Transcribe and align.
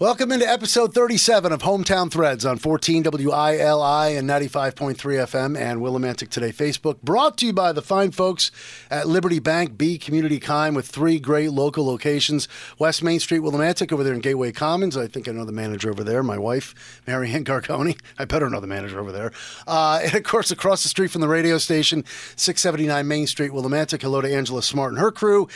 Welcome 0.00 0.32
into 0.32 0.44
episode 0.44 0.92
37 0.92 1.52
of 1.52 1.62
Hometown 1.62 2.10
Threads 2.10 2.44
on 2.44 2.58
14 2.58 3.04
WILI 3.04 4.18
and 4.18 4.28
95.3 4.28 4.96
FM 4.96 5.56
and 5.56 5.80
Willimantic 5.80 6.30
Today 6.30 6.50
Facebook. 6.50 7.00
Brought 7.02 7.38
to 7.38 7.46
you 7.46 7.52
by 7.52 7.70
the 7.70 7.80
fine 7.80 8.10
folks 8.10 8.50
at 8.90 9.06
Liberty 9.06 9.38
Bank 9.38 9.78
B 9.78 9.96
Community 9.96 10.40
Kind 10.40 10.74
with 10.74 10.88
three 10.88 11.20
great 11.20 11.52
local 11.52 11.86
locations 11.86 12.48
West 12.76 13.04
Main 13.04 13.20
Street, 13.20 13.42
Willimantic, 13.42 13.92
over 13.92 14.02
there 14.02 14.14
in 14.14 14.18
Gateway 14.18 14.50
Commons. 14.50 14.96
I 14.96 15.06
think 15.06 15.28
I 15.28 15.30
know 15.30 15.44
the 15.44 15.52
manager 15.52 15.90
over 15.90 16.02
there, 16.02 16.24
my 16.24 16.38
wife, 16.38 17.00
Mary 17.06 17.30
Ann 17.30 17.44
Garconi. 17.44 17.96
I 18.18 18.24
better 18.24 18.50
know 18.50 18.58
the 18.58 18.66
manager 18.66 18.98
over 18.98 19.12
there. 19.12 19.30
Uh, 19.64 20.00
and 20.02 20.16
of 20.16 20.24
course, 20.24 20.50
across 20.50 20.82
the 20.82 20.88
street 20.88 21.12
from 21.12 21.20
the 21.20 21.28
radio 21.28 21.56
station, 21.56 22.04
679 22.34 23.06
Main 23.06 23.28
Street, 23.28 23.52
Willimantic. 23.52 24.02
Hello 24.02 24.20
to 24.20 24.34
Angela 24.34 24.64
Smart 24.64 24.90
and 24.90 25.00
her 25.00 25.12
crew. 25.12 25.46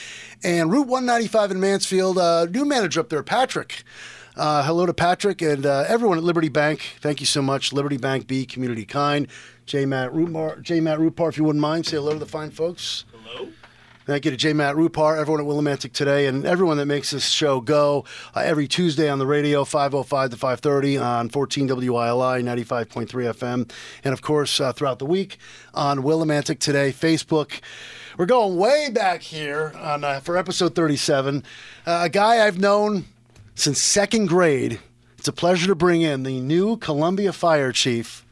And 0.44 0.70
Route 0.70 0.86
195 0.86 1.50
in 1.50 1.58
Mansfield, 1.58 2.18
uh, 2.18 2.44
new 2.44 2.64
manager 2.64 3.00
up 3.00 3.08
there, 3.08 3.24
Patrick. 3.24 3.82
Uh, 4.38 4.62
hello 4.62 4.86
to 4.86 4.94
Patrick 4.94 5.42
and 5.42 5.66
uh, 5.66 5.84
everyone 5.88 6.16
at 6.16 6.22
Liberty 6.22 6.48
Bank. 6.48 6.96
Thank 7.00 7.18
you 7.18 7.26
so 7.26 7.42
much. 7.42 7.72
Liberty 7.72 7.96
Bank 7.96 8.28
B, 8.28 8.46
Community 8.46 8.84
Kind. 8.84 9.26
J. 9.66 9.84
Matt 9.84 10.12
Rupar, 10.12 10.62
J. 10.62 10.78
Matt 10.78 11.00
Rupar, 11.00 11.28
if 11.28 11.36
you 11.36 11.42
wouldn't 11.42 11.60
mind, 11.60 11.86
say 11.86 11.96
hello 11.96 12.12
to 12.12 12.20
the 12.20 12.24
fine 12.24 12.52
folks. 12.52 13.04
Hello. 13.24 13.48
Thank 14.06 14.24
you 14.24 14.30
to 14.30 14.36
J. 14.36 14.52
Matt 14.52 14.76
Rupar, 14.76 15.18
everyone 15.18 15.40
at 15.40 15.46
Willimantic 15.48 15.92
today, 15.92 16.26
and 16.26 16.46
everyone 16.46 16.76
that 16.76 16.86
makes 16.86 17.10
this 17.10 17.28
show 17.28 17.60
go 17.60 18.04
uh, 18.32 18.38
every 18.38 18.68
Tuesday 18.68 19.10
on 19.10 19.18
the 19.18 19.26
radio, 19.26 19.64
505 19.64 20.30
to 20.30 20.36
530 20.36 20.98
on 20.98 21.28
14 21.30 21.68
WILI, 21.68 22.40
95.3 22.40 23.06
FM, 23.08 23.68
and 24.04 24.12
of 24.12 24.22
course 24.22 24.60
uh, 24.60 24.72
throughout 24.72 25.00
the 25.00 25.04
week 25.04 25.38
on 25.74 26.04
Willimantic 26.04 26.60
Today 26.60 26.92
Facebook. 26.92 27.60
We're 28.16 28.26
going 28.26 28.56
way 28.56 28.88
back 28.88 29.22
here 29.22 29.72
on 29.76 30.04
uh, 30.04 30.20
for 30.20 30.36
episode 30.36 30.76
37. 30.76 31.42
Uh, 31.84 32.02
a 32.04 32.08
guy 32.08 32.46
I've 32.46 32.60
known 32.60 33.04
since 33.58 33.80
second 33.82 34.26
grade. 34.26 34.78
It's 35.18 35.28
a 35.28 35.32
pleasure 35.32 35.66
to 35.66 35.74
bring 35.74 36.02
in 36.02 36.22
the 36.22 36.40
new 36.40 36.76
Columbia 36.76 37.32
Fire 37.32 37.72
Chief, 37.72 38.24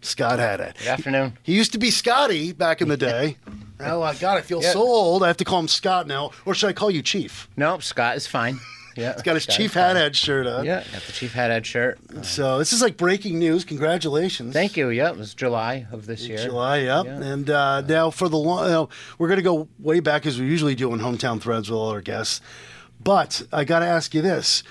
Scott 0.00 0.38
Haddad. 0.38 0.76
Good 0.78 0.86
afternoon. 0.88 1.36
He 1.42 1.54
used 1.54 1.72
to 1.72 1.78
be 1.78 1.90
Scotty 1.90 2.52
back 2.52 2.80
in 2.80 2.88
the 2.88 2.96
day. 2.96 3.36
oh, 3.80 4.00
my 4.00 4.14
God, 4.14 4.38
I 4.38 4.42
feel 4.42 4.62
so 4.62 4.80
old. 4.80 5.24
I 5.24 5.26
have 5.26 5.36
to 5.38 5.44
call 5.44 5.58
him 5.58 5.68
Scott 5.68 6.06
now. 6.06 6.30
Or 6.46 6.54
should 6.54 6.68
I 6.68 6.72
call 6.72 6.90
you 6.90 7.02
Chief? 7.02 7.48
No, 7.56 7.78
Scott 7.80 8.16
is 8.16 8.26
fine. 8.26 8.58
Yeah, 8.96 9.12
He's 9.14 9.22
got 9.22 9.34
his 9.34 9.44
Scott 9.44 9.56
Chief. 9.56 9.72
Haddad 9.72 10.16
shirt 10.16 10.48
on. 10.48 10.64
Yeah, 10.66 10.82
got 10.92 11.02
the 11.02 11.12
Chief 11.12 11.32
Haddad 11.32 11.64
shirt. 11.64 11.98
Uh, 12.14 12.22
So 12.22 12.58
this 12.58 12.72
is 12.72 12.82
like 12.82 12.96
breaking 12.96 13.38
news. 13.38 13.64
Congratulations. 13.64 14.52
thank 14.52 14.76
you. 14.76 14.88
Yeah, 14.90 15.10
it 15.10 15.16
was 15.16 15.32
July 15.32 15.86
of 15.92 16.06
this 16.06 16.26
year. 16.26 16.38
July, 16.38 16.78
yep. 16.78 17.06
Yeah. 17.06 17.22
And 17.22 17.48
uh, 17.48 17.80
now 17.82 18.10
for 18.10 18.28
the 18.28 18.36
long, 18.36 18.64
you 18.64 18.70
know, 18.72 18.88
we're 19.16 19.28
going 19.28 19.38
to 19.38 19.44
go 19.44 19.68
way 19.78 20.00
back 20.00 20.26
as 20.26 20.40
we 20.40 20.46
usually 20.46 20.74
do 20.74 20.92
in 20.92 20.98
hometown 20.98 21.40
threads 21.40 21.70
with 21.70 21.78
all 21.78 21.88
our 21.90 22.00
guests. 22.00 22.40
But 23.02 23.42
I 23.52 23.64
got 23.64 23.80
to 23.80 23.86
ask 23.86 24.14
you 24.14 24.22
this: 24.22 24.62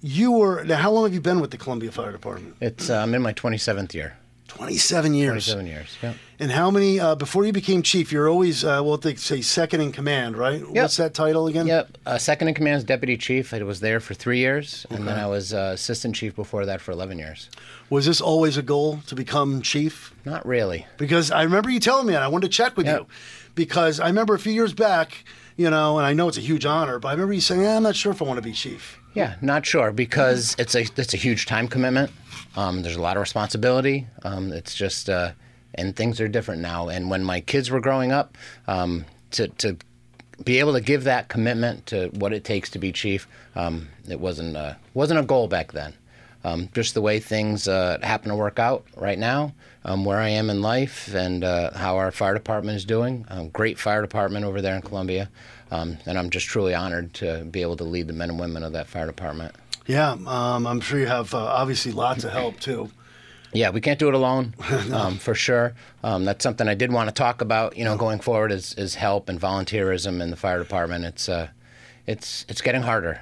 You 0.00 0.32
were 0.32 0.64
now. 0.64 0.76
How 0.76 0.90
long 0.92 1.04
have 1.04 1.14
you 1.14 1.20
been 1.20 1.40
with 1.40 1.50
the 1.50 1.58
Columbia 1.58 1.90
Fire 1.92 2.12
Department? 2.12 2.56
It's 2.60 2.88
uh, 2.90 2.98
I'm 2.98 3.14
in 3.14 3.22
my 3.22 3.32
27th 3.32 3.94
year. 3.94 4.16
Twenty-seven 4.46 5.14
years. 5.14 5.46
27 5.46 5.66
years. 5.66 5.96
Yeah. 6.00 6.12
And 6.38 6.52
how 6.52 6.70
many 6.70 7.00
uh, 7.00 7.14
before 7.16 7.44
you 7.44 7.52
became 7.52 7.82
chief? 7.82 8.12
You're 8.12 8.28
always 8.28 8.62
uh, 8.62 8.82
well, 8.84 8.96
they 8.98 9.16
say 9.16 9.40
second 9.40 9.80
in 9.80 9.90
command, 9.90 10.36
right? 10.36 10.60
What's 10.68 10.96
that 10.98 11.12
title 11.14 11.48
again? 11.48 11.66
Yep. 11.66 11.98
Uh, 12.06 12.18
second 12.18 12.48
in 12.48 12.54
command 12.54 12.76
is 12.78 12.84
deputy 12.84 13.16
chief. 13.16 13.52
I 13.52 13.62
was 13.64 13.80
there 13.80 13.98
for 13.98 14.14
three 14.14 14.38
years, 14.38 14.86
and 14.90 15.08
then 15.08 15.18
I 15.18 15.26
was 15.26 15.52
uh, 15.52 15.72
assistant 15.74 16.14
chief 16.14 16.36
before 16.36 16.66
that 16.66 16.80
for 16.80 16.92
11 16.92 17.18
years. 17.18 17.48
Was 17.90 18.06
this 18.06 18.20
always 18.20 18.56
a 18.56 18.62
goal 18.62 19.00
to 19.06 19.14
become 19.16 19.60
chief? 19.62 20.14
Not 20.24 20.46
really. 20.46 20.86
Because 20.98 21.30
I 21.32 21.42
remember 21.42 21.70
you 21.70 21.80
telling 21.80 22.06
me 22.06 22.12
that. 22.12 22.22
I 22.22 22.28
wanted 22.28 22.52
to 22.52 22.56
check 22.56 22.76
with 22.76 22.86
Yep. 22.86 23.00
you 23.00 23.06
because 23.56 23.98
I 23.98 24.06
remember 24.06 24.34
a 24.34 24.38
few 24.38 24.52
years 24.52 24.74
back, 24.74 25.24
you 25.56 25.70
know, 25.70 25.98
and 25.98 26.06
I 26.06 26.12
know 26.12 26.28
it's 26.28 26.38
a 26.38 26.42
huge 26.42 26.66
honor, 26.66 26.98
but 26.98 27.08
I 27.08 27.12
remember 27.12 27.32
you 27.32 27.40
saying, 27.40 27.62
eh, 27.62 27.76
"I'm 27.76 27.82
not 27.82 27.96
sure 27.96 28.12
if 28.12 28.20
I 28.20 28.24
want 28.24 28.38
to 28.38 28.42
be 28.42 28.52
chief." 28.52 28.98
Yeah, 29.14 29.36
not 29.40 29.64
sure 29.64 29.92
because 29.92 30.56
it's 30.58 30.74
a 30.74 30.82
it's 30.96 31.14
a 31.14 31.16
huge 31.16 31.46
time 31.46 31.68
commitment. 31.68 32.10
Um, 32.56 32.82
there's 32.82 32.96
a 32.96 33.00
lot 33.02 33.16
of 33.16 33.20
responsibility. 33.20 34.06
Um, 34.22 34.52
it's 34.52 34.74
just 34.74 35.08
uh, 35.08 35.32
and 35.74 35.94
things 35.94 36.20
are 36.20 36.28
different 36.28 36.62
now. 36.62 36.88
And 36.88 37.10
when 37.10 37.24
my 37.24 37.40
kids 37.40 37.70
were 37.70 37.80
growing 37.80 38.12
up, 38.12 38.36
um, 38.66 39.04
to 39.32 39.48
to 39.48 39.76
be 40.44 40.58
able 40.58 40.72
to 40.72 40.80
give 40.80 41.04
that 41.04 41.28
commitment 41.28 41.86
to 41.86 42.08
what 42.08 42.32
it 42.32 42.44
takes 42.44 42.70
to 42.70 42.78
be 42.78 42.92
chief, 42.92 43.28
um, 43.54 43.88
it 44.08 44.18
wasn't 44.18 44.56
uh, 44.56 44.74
wasn't 44.94 45.20
a 45.20 45.22
goal 45.22 45.46
back 45.48 45.72
then. 45.72 45.94
Um, 46.44 46.68
just 46.74 46.92
the 46.92 47.00
way 47.00 47.20
things 47.20 47.68
uh, 47.68 47.98
happen 48.02 48.28
to 48.28 48.36
work 48.36 48.58
out 48.58 48.84
right 48.96 49.18
now, 49.18 49.54
um, 49.84 50.04
where 50.04 50.18
I 50.18 50.28
am 50.30 50.50
in 50.50 50.62
life, 50.62 51.14
and 51.14 51.44
uh, 51.44 51.72
how 51.76 51.96
our 51.96 52.10
fire 52.10 52.34
department 52.34 52.76
is 52.76 52.84
doing. 52.84 53.26
Um, 53.28 53.48
great 53.50 53.78
fire 53.78 54.02
department 54.02 54.44
over 54.44 54.62
there 54.62 54.74
in 54.74 54.82
Columbia, 54.82 55.30
um, 55.70 55.98
and 56.06 56.18
I'm 56.18 56.30
just 56.30 56.46
truly 56.46 56.74
honored 56.74 57.14
to 57.14 57.44
be 57.44 57.62
able 57.62 57.76
to 57.76 57.84
lead 57.84 58.06
the 58.06 58.12
men 58.12 58.30
and 58.30 58.38
women 58.38 58.62
of 58.62 58.72
that 58.72 58.88
fire 58.88 59.06
department. 59.06 59.54
Yeah, 59.86 60.12
um, 60.12 60.66
I'm 60.66 60.80
sure 60.80 60.98
you 60.98 61.06
have 61.06 61.34
uh, 61.34 61.38
obviously 61.38 61.92
lots 61.92 62.24
of 62.24 62.32
help 62.32 62.60
too. 62.60 62.90
Yeah, 63.56 63.70
we 63.70 63.80
can't 63.80 64.00
do 64.00 64.08
it 64.08 64.14
alone, 64.14 64.52
um, 64.92 65.16
for 65.16 65.32
sure. 65.32 65.74
Um, 66.02 66.24
that's 66.24 66.42
something 66.42 66.66
I 66.66 66.74
did 66.74 66.90
want 66.90 67.08
to 67.08 67.14
talk 67.14 67.40
about. 67.40 67.76
You 67.76 67.84
know, 67.84 67.96
going 67.96 68.18
forward 68.18 68.50
is, 68.50 68.74
is 68.74 68.96
help 68.96 69.28
and 69.28 69.40
volunteerism 69.40 70.20
in 70.20 70.30
the 70.30 70.36
fire 70.36 70.58
department. 70.58 71.04
It's 71.04 71.28
uh, 71.28 71.50
it's 72.04 72.44
it's 72.48 72.60
getting 72.60 72.82
harder. 72.82 73.20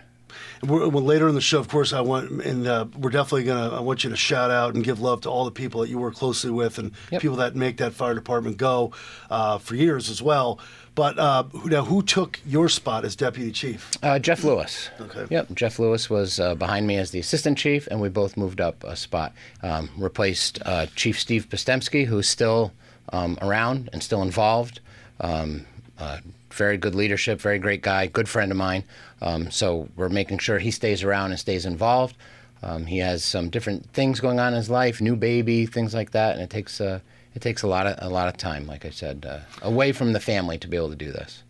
We're, 0.62 0.88
well, 0.88 1.03
later 1.04 1.28
in 1.28 1.34
the 1.34 1.41
show, 1.41 1.59
of 1.59 1.69
course, 1.69 1.93
I 1.93 2.00
want, 2.00 2.31
and 2.43 2.66
uh, 2.66 2.87
we're 2.97 3.10
definitely 3.10 3.44
gonna. 3.44 3.76
I 3.76 3.81
want 3.81 4.04
you 4.04 4.10
to 4.10 4.16
shout 4.16 4.50
out 4.50 4.75
and 4.75 4.82
give 4.84 5.00
love 5.00 5.20
to 5.22 5.31
all 5.31 5.44
the 5.44 5.50
people 5.50 5.81
that 5.82 5.88
you 5.91 5.98
work 5.98 6.15
closely 6.15 6.50
with 6.50 6.78
and 6.78 6.93
Yep. 7.10 7.22
people 7.22 7.37
that 7.38 7.54
make 7.56 7.76
that 7.78 7.93
fire 7.94 8.15
department 8.15 8.56
go 8.56 8.93
uh, 9.31 9.59
for 9.59 9.75
years 9.75 10.09
as 10.10 10.20
well. 10.22 10.59
But 10.94 11.19
uh, 11.19 11.44
who- 11.44 11.70
now, 11.70 11.84
who 11.84 12.03
took 12.03 12.38
your 12.47 12.69
spot 12.69 13.04
as 13.06 13.16
deputy 13.16 13.50
chief? 13.50 13.91
Uh, 14.03 14.19
Jeff 14.19 14.44
Lewis. 14.44 14.91
Okay. 15.00 15.26
Yep, 15.31 15.54
Jeff 15.54 15.78
Lewis 15.78 16.10
was 16.10 16.38
uh, 16.38 16.54
behind 16.54 16.87
me 16.87 16.97
as 16.97 17.12
the 17.12 17.19
assistant 17.19 17.56
chief, 17.56 17.87
and 17.91 18.00
we 18.00 18.09
both 18.10 18.37
moved 18.37 18.60
up 18.60 18.84
a 18.84 18.94
spot. 18.94 19.32
Um, 19.62 19.88
replaced 19.97 20.59
uh, 20.66 20.87
Chief 20.94 21.19
Steve 21.19 21.49
Postemski, 21.49 22.04
who's 22.06 22.28
still 22.28 22.72
um, 23.12 23.38
around 23.41 23.88
and 23.94 24.03
still 24.03 24.20
involved. 24.22 24.81
Um, 25.20 25.64
uh, 25.99 26.19
very 26.52 26.76
good 26.76 26.94
leadership, 26.94 27.40
very 27.40 27.58
great 27.58 27.82
guy, 27.82 28.06
good 28.06 28.28
friend 28.28 28.50
of 28.50 28.56
mine. 28.58 28.84
Um, 29.20 29.50
so 29.50 29.88
we're 29.96 30.08
making 30.08 30.38
sure 30.38 30.58
he 30.58 30.70
stays 30.70 31.02
around 31.02 31.30
and 31.30 31.40
stays 31.40 31.64
involved. 31.66 32.16
Um, 32.62 32.86
he 32.86 32.98
has 32.98 33.24
some 33.24 33.50
different 33.50 33.90
things 33.92 34.20
going 34.20 34.38
on 34.38 34.48
in 34.52 34.56
his 34.56 34.70
life, 34.70 35.00
new 35.00 35.16
baby, 35.16 35.66
things 35.66 35.94
like 35.94 36.12
that, 36.12 36.34
and 36.34 36.42
it 36.42 36.50
takes 36.50 36.80
uh, 36.80 37.00
it 37.34 37.42
takes 37.42 37.62
a 37.62 37.66
lot 37.66 37.86
of 37.86 37.96
a 37.98 38.08
lot 38.12 38.28
of 38.28 38.36
time, 38.36 38.66
like 38.66 38.84
I 38.84 38.90
said, 38.90 39.26
uh, 39.28 39.40
away 39.62 39.92
from 39.92 40.12
the 40.12 40.20
family 40.20 40.58
to 40.58 40.68
be 40.68 40.76
able 40.76 40.90
to 40.90 40.96
do 40.96 41.10
this. 41.10 41.42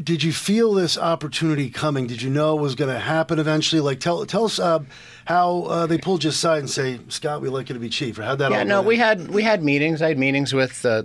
Did 0.00 0.22
you 0.22 0.32
feel 0.32 0.74
this 0.74 0.96
opportunity 0.96 1.70
coming? 1.70 2.06
Did 2.06 2.22
you 2.22 2.30
know 2.30 2.56
it 2.56 2.60
was 2.62 2.76
going 2.76 2.92
to 2.94 3.00
happen 3.00 3.40
eventually? 3.40 3.80
Like, 3.80 3.98
tell 3.98 4.24
tell 4.26 4.44
us 4.44 4.58
uh, 4.60 4.78
how 5.24 5.62
uh, 5.64 5.86
they 5.86 5.98
pulled 5.98 6.22
you 6.22 6.30
aside 6.30 6.60
and 6.60 6.70
say, 6.70 7.00
Scott, 7.08 7.40
we'd 7.42 7.48
like 7.48 7.68
you 7.68 7.74
to 7.74 7.80
be 7.80 7.88
chief, 7.88 8.16
or 8.18 8.22
how'd 8.22 8.38
that 8.38 8.52
Yeah, 8.52 8.60
all 8.60 8.64
no, 8.64 8.80
we 8.82 8.96
down? 8.96 9.18
had 9.18 9.28
we 9.30 9.42
had 9.42 9.62
meetings. 9.64 10.00
I 10.00 10.08
had 10.08 10.18
meetings 10.18 10.54
with 10.54 10.80
the 10.82 11.04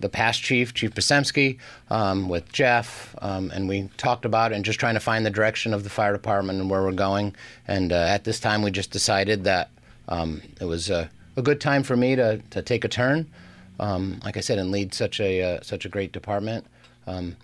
the, 0.00 0.08
past 0.08 0.42
chief, 0.42 0.74
Chief 0.74 0.94
Postemski, 0.94 1.58
um, 1.90 2.28
with 2.28 2.50
Jeff, 2.52 3.14
um, 3.22 3.50
and 3.52 3.68
we 3.68 3.88
talked 3.96 4.24
about 4.24 4.52
it 4.52 4.56
and 4.56 4.64
just 4.64 4.80
trying 4.80 4.94
to 4.94 5.00
find 5.00 5.24
the 5.24 5.30
direction 5.30 5.72
of 5.74 5.84
the 5.84 5.90
fire 5.90 6.12
department 6.12 6.60
and 6.60 6.70
where 6.70 6.82
we're 6.82 6.92
going. 6.92 7.34
And 7.66 7.92
uh, 7.92 7.96
at 7.96 8.24
this 8.24 8.40
time, 8.40 8.62
we 8.62 8.70
just 8.70 8.90
decided 8.90 9.44
that 9.44 9.70
um, 10.08 10.42
it 10.60 10.64
was 10.64 10.90
a, 10.90 11.10
a 11.36 11.42
good 11.42 11.60
time 11.60 11.82
for 11.82 11.96
me 11.96 12.16
to, 12.16 12.38
to 12.50 12.62
take 12.62 12.84
a 12.84 12.88
turn, 12.88 13.30
um, 13.78 14.20
like 14.24 14.36
I 14.36 14.40
said, 14.40 14.58
and 14.58 14.70
lead 14.70 14.92
such 14.92 15.20
a 15.20 15.42
uh, 15.42 15.60
such 15.62 15.84
a 15.84 15.88
great 15.88 16.12
department. 16.12 16.66
Um, 17.06 17.36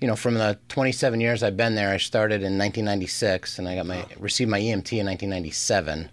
you 0.00 0.08
know, 0.08 0.16
from 0.16 0.34
the 0.34 0.58
27 0.68 1.20
years 1.20 1.42
I've 1.42 1.56
been 1.56 1.76
there, 1.76 1.90
I 1.90 1.96
started 1.96 2.42
in 2.42 2.58
1996, 2.58 3.58
and 3.58 3.68
I 3.68 3.76
got 3.76 3.86
my 3.86 4.04
received 4.18 4.50
my 4.50 4.60
EMT 4.60 4.98
in 4.98 5.06
1997. 5.06 6.10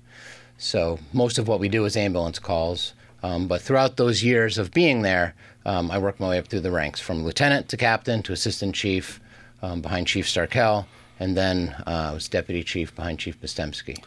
So 0.57 0.99
most 1.13 1.37
of 1.37 1.47
what 1.47 1.59
we 1.59 1.69
do 1.69 1.85
is 1.85 1.95
ambulance 1.95 2.37
calls. 2.37 2.93
Um, 3.24 3.47
but 3.47 3.62
throughout 3.62 3.97
those 3.97 4.24
years 4.24 4.57
of 4.57 4.72
being 4.72 5.02
there, 5.02 5.35
um, 5.66 5.91
I 5.91 5.97
worked 5.97 6.19
my 6.19 6.30
way 6.30 6.38
up 6.38 6.47
through 6.47 6.62
the 6.62 6.72
ranks 6.72 7.00
from 7.00 7.24
lieutenant 7.24 7.69
to 7.69 7.78
captain 7.78 8.24
to 8.24 8.34
assistant 8.34 8.75
chief 8.75 9.19
um, 9.62 9.81
behind 9.81 10.07
Chief 10.07 10.25
Starkel, 10.25 10.85
and 11.19 11.35
then 11.35 11.75
uh, 11.85 12.09
I 12.12 12.13
was 12.13 12.29
deputy 12.29 12.63
chief 12.63 12.96
behind 12.96 13.19
Chief 13.19 13.40
Postemski. 13.40 14.02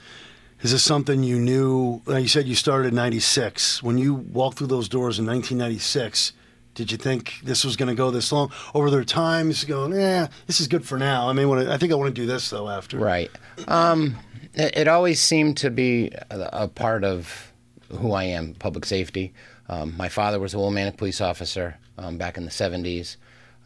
Is 0.62 0.72
this 0.72 0.82
something 0.82 1.22
you 1.22 1.38
knew? 1.38 2.00
You 2.06 2.28
said 2.28 2.46
you 2.46 2.54
started 2.54 2.88
in 2.88 2.94
'96. 2.94 3.82
When 3.82 3.98
you 3.98 4.14
walked 4.14 4.58
through 4.58 4.68
those 4.68 4.88
doors 4.88 5.18
in 5.18 5.26
1996, 5.26 6.32
did 6.74 6.90
you 6.90 6.96
think 6.96 7.34
this 7.42 7.64
was 7.64 7.76
going 7.76 7.88
to 7.88 7.94
go 7.94 8.10
this 8.10 8.32
long? 8.32 8.50
Or 8.72 8.82
were 8.82 8.90
there 8.90 9.04
times 9.04 9.64
going, 9.64 9.92
"Eh, 9.92 10.28
this 10.46 10.60
is 10.60 10.68
good 10.68 10.86
for 10.86 10.98
now"? 10.98 11.28
I 11.28 11.32
mean, 11.32 11.52
I 11.68 11.76
think 11.76 11.92
I 11.92 11.96
want 11.96 12.14
to 12.14 12.20
do 12.20 12.26
this 12.26 12.48
though 12.48 12.68
after. 12.68 12.98
Right. 12.98 13.30
Um, 13.68 14.16
it, 14.54 14.78
it 14.78 14.88
always 14.88 15.20
seemed 15.20 15.56
to 15.58 15.70
be 15.70 16.12
a, 16.30 16.48
a 16.52 16.68
part 16.68 17.04
of 17.04 17.51
who 17.98 18.12
I 18.12 18.24
am, 18.24 18.54
public 18.54 18.84
safety. 18.84 19.32
Um, 19.68 19.96
my 19.96 20.08
father 20.08 20.40
was 20.40 20.54
a 20.54 20.56
Willimantic 20.56 20.96
police 20.96 21.20
officer 21.20 21.78
um, 21.98 22.18
back 22.18 22.36
in 22.36 22.44
the 22.44 22.50
70s 22.50 23.16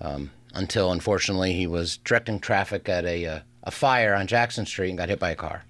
um, 0.01 0.31
until, 0.55 0.93
unfortunately, 0.93 1.53
he 1.53 1.67
was 1.67 1.99
directing 1.99 2.41
traffic 2.41 2.89
at 2.89 3.05
a, 3.05 3.27
uh, 3.27 3.41
a 3.65 3.71
fire 3.71 4.15
on 4.15 4.27
Jackson 4.27 4.67
Street 4.67 4.91
and 4.91 4.99
got 4.99 5.09
hit 5.09 5.19
by 5.19 5.31
a 5.31 5.37
car. 5.37 5.65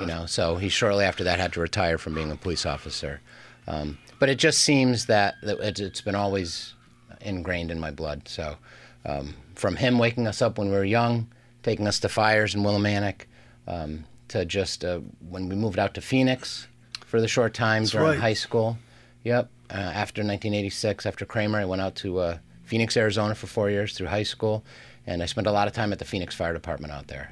you 0.00 0.06
know, 0.06 0.26
so 0.26 0.56
he 0.56 0.68
shortly 0.68 1.04
after 1.04 1.24
that 1.24 1.38
had 1.38 1.52
to 1.52 1.60
retire 1.60 1.98
from 1.98 2.14
being 2.14 2.30
a 2.30 2.36
police 2.36 2.66
officer. 2.66 3.20
Um, 3.66 3.98
but 4.18 4.28
it 4.28 4.38
just 4.38 4.60
seems 4.60 5.06
that, 5.06 5.34
it's 5.42 6.00
been 6.00 6.14
always 6.14 6.74
ingrained 7.20 7.70
in 7.70 7.78
my 7.78 7.90
blood. 7.90 8.28
So 8.28 8.56
um, 9.04 9.34
from 9.54 9.76
him 9.76 9.98
waking 9.98 10.26
us 10.26 10.42
up 10.42 10.58
when 10.58 10.68
we 10.68 10.74
were 10.74 10.84
young, 10.84 11.28
taking 11.62 11.86
us 11.86 12.00
to 12.00 12.08
fires 12.08 12.54
in 12.54 12.62
Willimantic, 12.62 13.22
um, 13.66 14.04
to 14.28 14.44
just 14.44 14.84
uh, 14.84 15.00
when 15.28 15.48
we 15.48 15.54
moved 15.54 15.78
out 15.78 15.94
to 15.94 16.00
Phoenix 16.00 16.66
for 17.12 17.20
the 17.20 17.28
short 17.28 17.52
time 17.52 17.84
during 17.84 18.06
right. 18.06 18.18
high 18.18 18.32
school. 18.32 18.78
Yep. 19.24 19.50
Uh, 19.68 19.74
after 19.74 20.22
1986, 20.22 21.04
after 21.04 21.26
Kramer, 21.26 21.58
I 21.58 21.66
went 21.66 21.82
out 21.82 21.94
to 21.96 22.20
uh, 22.20 22.38
Phoenix, 22.64 22.96
Arizona 22.96 23.34
for 23.34 23.46
four 23.46 23.68
years 23.68 23.92
through 23.92 24.06
high 24.06 24.22
school, 24.22 24.64
and 25.06 25.22
I 25.22 25.26
spent 25.26 25.46
a 25.46 25.52
lot 25.52 25.68
of 25.68 25.74
time 25.74 25.92
at 25.92 25.98
the 25.98 26.06
Phoenix 26.06 26.34
Fire 26.34 26.54
Department 26.54 26.90
out 26.90 27.08
there. 27.08 27.30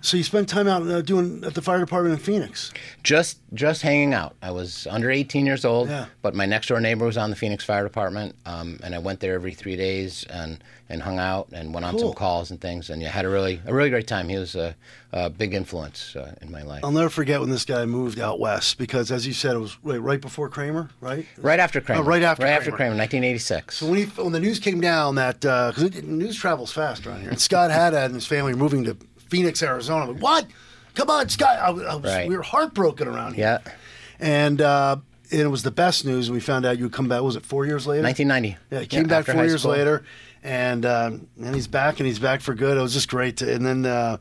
So 0.00 0.16
you 0.16 0.22
spent 0.22 0.48
time 0.48 0.68
out 0.68 0.82
uh, 0.88 1.00
doing 1.02 1.42
at 1.44 1.54
the 1.54 1.62
fire 1.62 1.80
department 1.80 2.14
in 2.14 2.20
Phoenix. 2.20 2.72
Just 3.02 3.38
just 3.54 3.82
hanging 3.82 4.12
out. 4.14 4.36
I 4.42 4.50
was 4.50 4.86
under 4.90 5.10
18 5.10 5.46
years 5.46 5.64
old, 5.64 5.88
Yeah. 5.88 6.06
but 6.22 6.34
my 6.34 6.44
next 6.46 6.66
door 6.68 6.80
neighbor 6.80 7.06
was 7.06 7.16
on 7.16 7.30
the 7.30 7.36
Phoenix 7.36 7.64
Fire 7.64 7.82
Department, 7.82 8.34
um, 8.44 8.78
and 8.84 8.94
I 8.94 8.98
went 8.98 9.20
there 9.20 9.32
every 9.34 9.54
three 9.54 9.74
days 9.74 10.24
and, 10.28 10.62
and 10.90 11.02
hung 11.02 11.18
out 11.18 11.48
and 11.52 11.72
went 11.72 11.86
on 11.86 11.92
Cool. 11.92 12.00
some 12.00 12.12
calls 12.12 12.50
and 12.50 12.60
things, 12.60 12.90
and 12.90 13.00
yeah, 13.00 13.08
had 13.08 13.24
a 13.24 13.28
really 13.30 13.60
a 13.66 13.72
really 13.74 13.88
great 13.90 14.06
time. 14.06 14.28
He 14.28 14.36
was 14.36 14.54
a, 14.54 14.76
a 15.12 15.30
big 15.30 15.54
influence 15.54 16.14
uh, 16.14 16.34
in 16.42 16.50
my 16.52 16.62
life. 16.62 16.84
I'll 16.84 16.92
never 16.92 17.08
forget 17.08 17.40
when 17.40 17.48
this 17.50 17.64
guy 17.64 17.86
moved 17.86 18.20
out 18.20 18.38
west 18.38 18.76
because, 18.78 19.10
as 19.10 19.26
you 19.26 19.32
said, 19.32 19.56
it 19.56 19.58
was 19.60 19.78
right, 19.82 20.00
right 20.00 20.20
before 20.20 20.48
Kramer, 20.50 20.90
right? 21.00 21.26
right 21.38 21.58
after 21.58 21.80
Kramer. 21.80 22.02
Oh, 22.02 22.04
right 22.04 22.22
after 22.22 22.44
Right 22.44 22.50
after 22.52 22.70
Kramer. 22.70 22.94
Kramer, 22.94 22.98
1986. 22.98 23.78
So 23.78 23.86
when, 23.86 23.98
he, 23.98 24.04
when 24.04 24.32
the 24.32 24.40
news 24.40 24.58
came 24.58 24.80
down 24.82 25.14
that 25.16 25.40
because 25.40 26.02
news 26.02 26.36
travels 26.36 26.70
fast 26.70 27.06
around 27.06 27.22
here, 27.22 27.30
and 27.30 27.40
Scott 27.40 27.70
Haddad 27.70 28.04
and 28.04 28.14
his 28.14 28.26
family 28.26 28.52
were 28.52 28.58
moving 28.60 28.84
to 28.84 28.96
Phoenix, 29.28 29.62
Arizona. 29.62 30.04
I'm 30.04 30.12
like, 30.14 30.22
what? 30.22 30.46
Come 30.94 31.10
on, 31.10 31.28
Scott! 31.28 31.58
I, 31.58 31.68
I 31.68 31.94
was, 31.94 32.04
Right. 32.04 32.28
We 32.28 32.36
were 32.36 32.42
heartbroken 32.42 33.06
around 33.06 33.34
here. 33.34 33.60
yeah, 33.64 33.72
And, 34.18 34.60
uh, 34.60 34.96
and 35.30 35.40
it 35.40 35.48
was 35.48 35.62
the 35.62 35.70
best 35.70 36.04
news. 36.04 36.30
We 36.30 36.40
found 36.40 36.64
out 36.66 36.78
you 36.78 36.84
would 36.84 36.92
come 36.92 37.08
back. 37.08 37.22
Was 37.22 37.36
it 37.36 37.44
four 37.44 37.66
years 37.66 37.86
later? 37.86 38.02
1990. 38.02 38.56
Yeah, 38.70 38.80
he 38.80 38.86
came 38.86 39.06
back 39.06 39.26
four 39.26 39.44
years 39.44 39.60
school. 39.60 39.72
later, 39.72 40.04
and 40.42 40.86
um, 40.86 41.28
and 41.38 41.54
he's 41.54 41.66
back, 41.66 42.00
and 42.00 42.06
he's 42.06 42.18
back 42.18 42.40
for 42.40 42.54
good. 42.54 42.78
It 42.78 42.80
was 42.80 42.94
just 42.94 43.08
great. 43.08 43.36
To, 43.38 43.52
and 43.52 43.64
then 43.64 43.84
uh, 43.86 44.16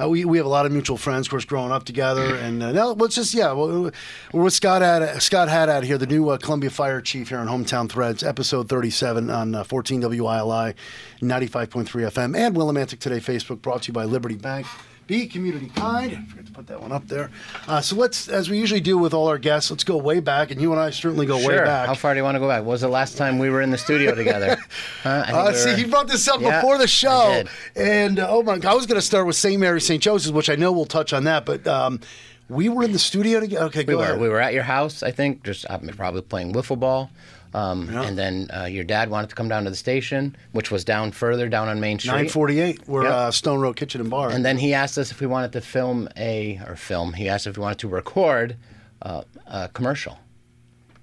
uh, 0.00 0.08
we 0.08 0.24
we 0.24 0.36
have 0.36 0.46
a 0.46 0.50
lot 0.50 0.66
of 0.66 0.72
mutual 0.72 0.96
friends, 0.96 1.26
of 1.26 1.30
course, 1.30 1.44
growing 1.44 1.72
up 1.72 1.84
together. 1.84 2.36
And 2.36 2.62
uh, 2.62 2.72
now 2.72 2.88
let's 2.88 3.14
just 3.14 3.34
yeah, 3.34 3.52
we're 3.52 3.92
with 4.32 4.52
Scott 4.52 4.82
Haddad, 4.82 5.22
Scott 5.22 5.48
Haddad 5.48 5.84
here, 5.84 5.98
the 5.98 6.06
new 6.06 6.28
uh, 6.28 6.38
Columbia 6.38 6.70
Fire 6.70 7.00
Chief 7.00 7.28
here 7.28 7.38
on 7.38 7.46
Hometown 7.46 7.88
Threads, 7.88 8.22
episode 8.22 8.68
thirty-seven 8.68 9.30
on 9.30 9.54
uh, 9.54 9.64
fourteen 9.64 10.02
WILI, 10.02 10.74
ninety-five 11.20 11.70
point 11.70 11.88
three 11.88 12.04
FM, 12.04 12.36
and 12.36 12.54
Willimantic 12.56 12.98
Today 12.98 13.18
Facebook, 13.18 13.62
brought 13.62 13.82
to 13.82 13.88
you 13.88 13.92
by 13.92 14.04
Liberty 14.04 14.36
Bank. 14.36 14.66
Be 15.06 15.26
community 15.28 15.70
kind. 15.76 16.12
I 16.16 16.24
forgot 16.28 16.46
to 16.46 16.52
put 16.52 16.66
that 16.66 16.82
one 16.82 16.90
up 16.90 17.06
there. 17.06 17.30
Uh, 17.68 17.80
so 17.80 17.94
let's, 17.94 18.28
as 18.28 18.50
we 18.50 18.58
usually 18.58 18.80
do 18.80 18.98
with 18.98 19.14
all 19.14 19.28
our 19.28 19.38
guests, 19.38 19.70
let's 19.70 19.84
go 19.84 19.96
way 19.96 20.18
back, 20.18 20.50
and 20.50 20.60
you 20.60 20.72
and 20.72 20.80
I 20.80 20.90
certainly 20.90 21.26
go 21.26 21.36
way 21.36 21.42
Sure. 21.56 21.64
back. 21.64 21.86
How 21.86 21.94
far 21.94 22.12
do 22.12 22.18
you 22.18 22.24
want 22.24 22.34
to 22.34 22.40
go 22.40 22.48
back? 22.48 22.64
What 22.64 22.72
was 22.72 22.80
the 22.80 22.88
last 22.88 23.16
time 23.16 23.38
we 23.38 23.48
were 23.48 23.60
in 23.62 23.70
the 23.70 23.78
studio 23.78 24.14
together? 24.14 24.56
Huh? 25.04 25.24
I 25.26 25.32
Uh, 25.32 25.48
we 25.50 25.54
see, 25.54 25.70
were- 25.70 25.76
he 25.76 25.84
brought 25.84 26.08
this 26.08 26.26
up 26.26 26.40
Yeah, 26.40 26.60
before 26.60 26.78
the 26.78 26.88
show, 26.88 27.44
and 27.76 28.18
uh, 28.18 28.26
oh 28.28 28.42
my! 28.42 28.58
God, 28.58 28.72
I 28.72 28.74
was 28.74 28.86
going 28.86 28.96
to 29.00 29.06
start 29.06 29.26
with 29.28 29.36
St. 29.36 29.60
Mary 29.60 29.80
St. 29.80 30.02
Joseph's, 30.02 30.32
which 30.32 30.50
I 30.50 30.56
know 30.56 30.72
we'll 30.72 30.84
touch 30.86 31.12
on 31.12 31.22
that, 31.24 31.46
but 31.46 31.64
um, 31.68 32.00
we 32.48 32.68
were 32.68 32.84
in 32.84 32.92
the 32.92 32.98
studio 32.98 33.40
together. 33.40 33.66
Okay, 33.66 33.80
We 33.80 33.84
go 33.84 33.96
were. 33.98 34.02
ahead. 34.04 34.20
We 34.20 34.28
were 34.28 34.40
at 34.40 34.54
your 34.54 34.62
house, 34.62 35.02
I 35.02 35.10
think, 35.10 35.42
just 35.44 35.66
uh, 35.68 35.78
probably 35.96 36.22
playing 36.22 36.52
wiffle 36.52 36.78
ball. 36.78 37.10
Um, 37.54 37.88
Yeah. 37.90 38.02
And 38.02 38.18
then 38.18 38.48
uh, 38.54 38.64
your 38.64 38.84
dad 38.84 39.08
wanted 39.08 39.30
to 39.30 39.36
come 39.36 39.48
down 39.48 39.64
to 39.64 39.70
the 39.70 39.76
station, 39.76 40.36
which 40.52 40.70
was 40.70 40.84
down 40.84 41.12
further, 41.12 41.48
down 41.48 41.68
on 41.68 41.80
Main 41.80 41.98
Street. 41.98 42.12
Nine 42.12 42.28
forty-eight. 42.28 42.86
We're 42.86 43.04
Yep. 43.04 43.12
uh, 43.12 43.30
Stone 43.30 43.60
Row 43.60 43.72
Kitchen 43.72 44.00
and 44.00 44.10
Bar. 44.10 44.30
And 44.30 44.44
then 44.44 44.58
he 44.58 44.74
asked 44.74 44.98
us 44.98 45.10
if 45.10 45.20
we 45.20 45.26
wanted 45.26 45.52
to 45.52 45.60
film 45.60 46.08
a, 46.16 46.60
or 46.66 46.76
film, 46.76 47.14
he 47.14 47.28
asked 47.28 47.46
if 47.46 47.56
we 47.56 47.62
wanted 47.62 47.78
to 47.78 47.88
record 47.88 48.56
uh, 49.02 49.22
a 49.46 49.68
commercial. 49.68 50.18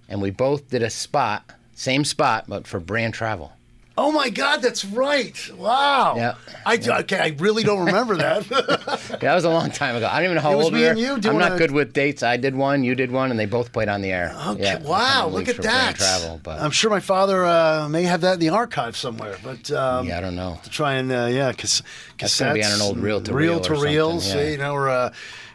And 0.10 0.22
we 0.22 0.30
both 0.30 0.70
did 0.70 0.84
a 0.84 0.90
spot, 0.90 1.50
same 1.74 2.06
spot, 2.06 2.46
but 2.48 2.68
for 2.68 2.80
brand 2.80 3.14
travel. 3.16 3.54
Oh 3.98 4.12
my 4.12 4.30
God, 4.30 4.62
that's 4.62 4.84
right! 4.86 5.38
Wow. 5.56 6.16
Yeah. 6.16 6.36
I 6.66 6.78
okay. 7.02 7.20
I 7.20 7.36
really 7.38 7.64
don't 7.64 7.86
remember 7.86 8.18
that. 8.18 8.46
Yeah, 9.14 9.18
that 9.30 9.36
was 9.36 9.44
a 9.46 9.50
long 9.50 9.70
time 9.72 9.96
ago. 9.96 10.08
I 10.08 10.16
don't 10.16 10.26
even 10.26 10.36
know 10.36 10.42
how 10.42 10.54
It 10.54 10.56
was 10.58 10.66
old 10.66 10.74
me 10.74 10.80
we 10.80 10.86
were. 10.86 10.92
and 10.92 11.00
you 11.00 11.30
I'm 11.30 11.38
not 11.38 11.54
a- 11.54 11.58
good 11.58 11.72
with 11.72 11.94
dates. 11.94 12.24
I 12.24 12.38
did 12.38 12.56
one, 12.56 12.84
you 12.84 12.96
did 12.96 13.12
one, 13.12 13.32
and 13.32 13.40
they 13.40 13.46
both 13.46 13.72
played 13.72 13.88
on 13.90 14.02
the 14.02 14.12
air. 14.12 14.36
Okay. 14.48 14.64
Yeah, 14.64 14.80
wow. 14.80 15.28
Look 15.28 15.48
at 15.48 15.58
that. 15.58 15.96
Travel, 15.96 16.40
but 16.44 16.60
I'm 16.60 16.72
sure 16.72 16.90
my 16.90 17.00
father 17.00 17.46
uh, 17.46 17.88
may 17.90 18.04
have 18.04 18.22
that 18.22 18.36
in 18.36 18.40
the 18.40 18.50
archive 18.50 18.96
somewhere, 18.98 19.38
but 19.44 19.70
um, 19.72 20.08
yeah, 20.08 20.18
I 20.18 20.22
don't 20.22 20.36
know. 20.36 20.60
to 20.64 20.70
try 20.70 20.94
and 20.94 21.12
uh, 21.12 21.28
yeah, 21.32 21.52
cause 21.54 21.84
That's 22.20 22.40
gonna 22.40 22.54
be 22.54 22.64
on 22.64 22.72
an 22.72 22.82
old 22.82 22.98
cassettes, 22.98 23.04
reel-to-reel 23.04 23.36
reel 23.56 23.60
to 23.62 23.74
reel. 23.76 24.14
yeah. 24.14 24.20
See, 24.20 24.52
you 24.54 24.58
know, 24.58 24.74
or 24.74 24.90
uh, 24.90 25.14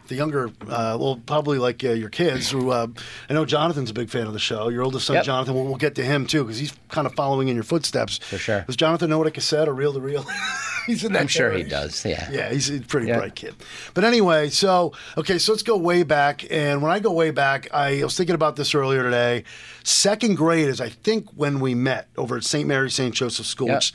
the 0.09 0.15
younger, 0.15 0.49
uh, 0.67 0.97
well, 0.99 1.19
probably 1.25 1.57
like 1.57 1.83
uh, 1.83 1.91
your 1.91 2.09
kids. 2.09 2.51
Who 2.51 2.71
uh, 2.71 2.87
I 3.29 3.33
know 3.33 3.45
Jonathan's 3.45 3.89
a 3.91 3.93
big 3.93 4.09
fan 4.09 4.27
of 4.27 4.33
the 4.33 4.39
show. 4.39 4.67
Your 4.69 4.83
oldest 4.83 5.05
son, 5.07 5.15
Yep. 5.15 5.23
Jonathan. 5.25 5.53
We'll, 5.55 5.65
we'll 5.65 5.75
get 5.77 5.95
to 5.95 6.03
him 6.03 6.25
too 6.27 6.43
because 6.43 6.59
he's 6.59 6.73
kind 6.89 7.07
of 7.07 7.13
following 7.15 7.47
in 7.47 7.55
your 7.55 7.63
footsteps. 7.63 8.17
For 8.17 8.37
sure. 8.37 8.61
Does 8.67 8.75
Jonathan 8.75 9.09
know 9.09 9.17
what 9.17 9.27
a 9.27 9.31
cassette 9.31 9.67
or 9.69 9.73
reel 9.73 9.93
to 9.93 9.99
reel? 10.01 10.25
He's 10.87 11.03
in 11.03 11.13
that. 11.13 11.21
I'm 11.21 11.27
sure 11.27 11.51
he 11.51 11.61
does. 11.61 12.03
Yeah. 12.03 12.27
Yeah, 12.31 12.51
he's 12.51 12.71
a 12.71 12.79
pretty 12.79 13.07
Yeah. 13.07 13.17
bright 13.19 13.35
kid. 13.35 13.53
But 13.93 14.05
anyway, 14.05 14.49
so 14.49 14.93
okay, 15.17 15.37
so 15.37 15.51
let's 15.51 15.61
go 15.61 15.77
way 15.77 16.01
back. 16.01 16.49
And 16.49 16.81
when 16.81 16.91
I 16.91 16.97
go 16.97 17.11
way 17.11 17.29
back, 17.29 17.67
I 17.71 18.03
was 18.03 18.17
thinking 18.17 18.33
about 18.33 18.55
this 18.55 18.73
earlier 18.73 19.03
today. 19.03 19.43
Second 19.83 20.35
grade 20.35 20.67
is 20.67 20.81
I 20.81 20.89
think 20.89 21.29
when 21.35 21.59
we 21.59 21.75
met 21.75 22.07
over 22.17 22.37
at 22.37 22.43
St. 22.43 22.67
Mary 22.67 22.89
St. 22.89 23.13
Joseph 23.13 23.45
School. 23.45 23.67
Yep. 23.67 23.75
Which, 23.77 23.93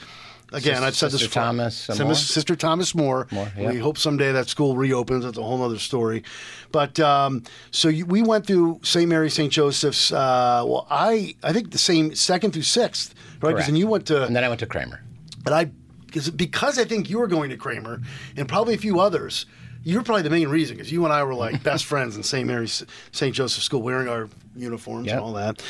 again, 0.55 0.77
Sis- 0.77 0.83
I've 0.85 0.97
said 0.97 1.07
this 1.11 1.21
Sister 1.21 1.29
before. 1.29 1.43
Thomas, 1.43 1.89
Moore? 1.99 2.15
Sister 2.15 2.57
Thomas 2.57 2.95
Moore. 2.95 3.27
Moore, 3.31 3.53
We 3.57 3.79
hope 3.79 3.99
someday 3.99 4.33
that 4.33 4.49
school 4.49 4.77
reopens. 4.77 5.25
That's 5.25 5.39
a 5.39 5.43
whole 5.43 5.63
other 5.63 5.79
story. 5.79 6.23
But 6.73 6.99
um, 7.01 7.43
so 7.71 7.89
you, 7.89 8.07
we 8.07 8.23
went 8.23 8.47
through 8.47 8.81
St. 8.83 9.09
Mary 9.09 9.31
St. 9.31 9.53
Joseph's. 9.53 10.13
Uh, 10.13 10.63
well, 10.67 10.87
I 10.91 11.35
I 11.43 11.53
think 11.53 11.71
the 11.71 11.79
same 11.79 12.15
second 12.15 12.53
through 12.53 12.63
sixth, 12.63 13.15
right? 13.43 13.53
Because 13.53 13.67
then 13.67 13.77
you 13.77 13.87
went 13.87 14.07
to 14.07 14.25
And 14.25 14.35
then 14.35 14.45
I 14.45 14.49
went 14.49 14.61
to 14.61 14.67
Kramer. 14.67 15.03
but 15.43 15.53
I, 15.53 15.71
because 16.07 16.31
because 16.31 16.79
I 16.79 16.85
think 16.85 17.11
you 17.11 17.19
were 17.19 17.27
going 17.29 17.51
to 17.51 17.57
Kramer, 17.57 18.01
and 18.37 18.49
probably 18.49 18.75
a 18.75 18.79
few 18.79 19.01
others. 19.01 19.47
You're 19.87 20.03
probably 20.03 20.23
the 20.23 20.31
main 20.31 20.49
reason 20.49 20.77
because 20.79 20.91
you 20.91 21.05
and 21.05 21.13
I 21.13 21.23
were 21.25 21.35
like 21.35 21.63
best 21.71 21.85
friends 21.85 22.17
in 22.17 22.23
St. 22.23 22.47
Mary's 22.47 22.83
St. 23.13 23.35
Joseph 23.35 23.63
School, 23.63 23.83
wearing 23.83 24.09
our 24.09 24.31
uniforms 24.57 25.07
Yep. 25.09 25.17
and 25.17 25.23
all 25.23 25.33
that. 25.35 25.63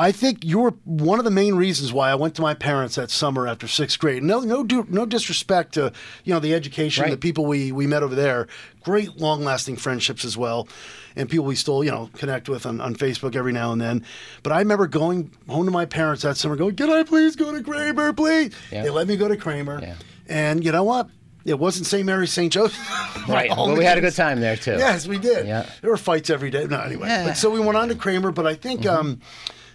I 0.00 0.12
think 0.12 0.44
you 0.44 0.60
were 0.60 0.70
one 0.84 1.18
of 1.18 1.24
the 1.24 1.30
main 1.30 1.56
reasons 1.56 1.92
why 1.92 2.10
I 2.10 2.14
went 2.14 2.36
to 2.36 2.42
my 2.42 2.54
parents 2.54 2.94
that 2.94 3.10
summer 3.10 3.48
after 3.48 3.66
sixth 3.66 3.98
grade. 3.98 4.22
No, 4.22 4.40
no, 4.40 4.62
du- 4.62 4.86
no 4.88 5.04
disrespect 5.04 5.74
to 5.74 5.92
you 6.24 6.32
know 6.32 6.38
the 6.40 6.54
education, 6.54 7.10
the 7.10 7.16
people 7.16 7.46
we 7.46 7.72
we 7.72 7.86
met 7.86 8.02
over 8.04 8.14
there. 8.14 8.46
Great, 8.84 9.16
long-lasting 9.18 9.76
friendships 9.76 10.24
as 10.24 10.36
well, 10.36 10.68
and 11.16 11.28
people 11.28 11.44
we 11.44 11.56
still 11.56 11.82
you 11.82 11.90
know 11.90 12.08
connect 12.14 12.48
with 12.48 12.64
on, 12.64 12.80
on 12.80 12.94
Facebook 12.94 13.34
every 13.34 13.52
now 13.52 13.72
and 13.72 13.80
then. 13.80 14.04
But 14.44 14.52
I 14.52 14.60
remember 14.60 14.86
going 14.86 15.30
home 15.48 15.64
to 15.66 15.72
my 15.72 15.84
parents 15.84 16.22
that 16.22 16.36
summer, 16.36 16.54
going, 16.54 16.76
"Can 16.76 16.90
I 16.90 17.02
please 17.02 17.34
go 17.34 17.52
to 17.52 17.62
Kramer, 17.62 18.12
please?" 18.12 18.52
Yeah. 18.70 18.84
They 18.84 18.90
let 18.90 19.08
me 19.08 19.16
go 19.16 19.26
to 19.26 19.36
Kramer, 19.36 19.80
Yeah. 19.82 19.94
and 20.28 20.64
you 20.64 20.70
know 20.70 20.84
what? 20.84 21.08
It 21.44 21.58
wasn't 21.58 21.86
St. 21.86 22.04
Mary's 22.06 22.32
St. 22.32 22.52
Joseph. 22.52 22.78
Right. 23.28 23.50
Well, 23.56 23.76
we 23.76 23.84
had 23.84 23.98
a 23.98 24.00
good 24.00 24.14
time 24.14 24.40
there 24.40 24.56
too. 24.56 24.76
Yes, 24.78 25.06
we 25.08 25.18
did. 25.18 25.46
Yeah. 25.46 25.68
There 25.82 25.90
were 25.90 25.96
fights 25.98 26.30
every 26.30 26.50
day. 26.50 26.64
No, 26.66 26.78
anyway. 26.80 27.08
Yeah. 27.08 27.18
Mm-hmm. 27.18 27.28
But 27.28 27.36
so 27.36 27.50
we 27.50 27.58
went 27.60 27.76
on 27.76 27.88
to 27.88 27.94
Kramer, 27.94 28.30
but 28.32 28.46
I 28.46 28.54
think, 28.54 28.86
um, 28.86 29.20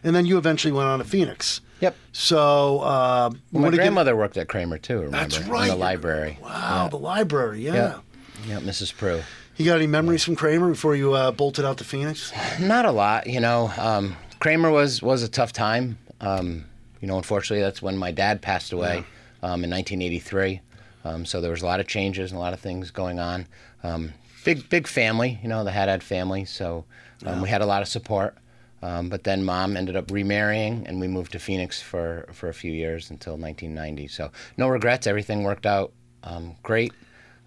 and 0.04 0.16
then 0.16 0.26
you 0.26 0.38
eventually 0.38 0.72
went 0.72 0.88
on 0.88 1.00
to 1.00 1.06
Phoenix. 1.06 1.62
Yep. 1.80 1.96
So 2.12 2.80
uh, 2.80 3.30
we 3.52 3.60
My 3.60 3.64
wanna 3.66 3.72
get- 3.78 3.84
grandmother 3.84 4.16
worked 4.16 4.38
at 4.38 4.48
Kramer 4.48 4.78
too. 4.78 4.96
Remember? 5.02 5.18
That's 5.18 5.38
In 5.40 5.50
right. 5.50 5.70
the 5.70 5.76
library. 5.76 6.38
Wow, 6.42 6.88
the 6.90 6.98
library. 7.00 7.62
Yeah. 7.62 7.74
Yeah. 7.74 8.00
Yeah, 8.48 8.60
Mrs. 8.60 8.96
Prue. 8.96 9.22
You 9.58 9.66
got 9.66 9.78
any 9.78 9.88
memories 9.88 10.24
from 10.24 10.36
Kramer 10.36 10.70
before 10.70 10.96
you 10.96 11.14
uh, 11.14 11.32
bolted 11.32 11.64
out 11.66 11.78
to 11.78 11.84
Phoenix? 11.84 12.32
Not 12.60 12.86
a 12.86 12.92
lot, 12.92 13.28
you 13.28 13.40
know. 13.40 13.72
Um, 13.78 14.16
Kramer 14.40 14.72
was 14.72 15.02
was 15.02 15.24
a 15.24 15.28
tough 15.30 15.54
time. 15.54 15.98
Um, 16.22 16.66
you 17.02 17.08
know, 17.08 17.18
unfortunately, 17.18 17.62
that's 17.64 17.82
when 17.82 17.98
my 17.98 18.12
dad 18.12 18.42
passed 18.42 18.72
away 18.74 19.00
um, 19.44 19.64
in 19.64 19.70
1983. 19.70 20.62
Um, 21.06 21.26
so 21.26 21.42
there 21.42 21.52
was 21.52 21.62
a 21.62 21.66
lot 21.66 21.80
of 21.82 21.88
changes 21.88 22.32
and 22.32 22.38
a 22.38 22.42
lot 22.42 22.54
of 22.54 22.60
things 22.62 22.92
going 22.92 23.20
on. 23.20 23.46
Um, 23.84 24.14
big 24.46 24.70
big 24.70 24.88
family, 24.88 25.40
you 25.44 25.50
know, 25.50 25.64
the 25.66 25.72
Haddad 25.72 26.02
family. 26.02 26.46
So 26.46 26.86
um, 27.26 27.42
we 27.42 27.50
had 27.50 27.62
a 27.62 27.66
lot 27.66 27.82
of 27.82 27.88
support. 27.90 28.36
Um, 28.84 29.08
but 29.08 29.24
then 29.24 29.46
mom 29.46 29.78
ended 29.78 29.96
up 29.96 30.12
remarrying, 30.12 30.86
and 30.88 31.00
we 31.00 31.08
moved 31.08 31.32
to 31.32 31.40
Phoenix 31.40 31.82
for 31.82 32.28
for 32.34 32.50
a 32.50 32.54
few 32.54 32.72
years 32.72 33.10
until 33.12 33.34
1990. 33.38 34.08
So 34.10 34.30
no 34.58 34.68
regrets. 34.68 35.08
Everything 35.08 35.44
worked 35.44 35.66
out 35.66 35.94
um, 36.24 36.56
great. 36.64 36.92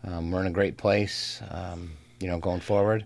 Um, 0.05 0.31
we're 0.31 0.41
in 0.41 0.47
a 0.47 0.51
great 0.51 0.77
place. 0.79 1.43
Um, 1.51 1.93
you 2.21 2.29
know, 2.29 2.39
going 2.39 2.61
forward. 2.61 3.05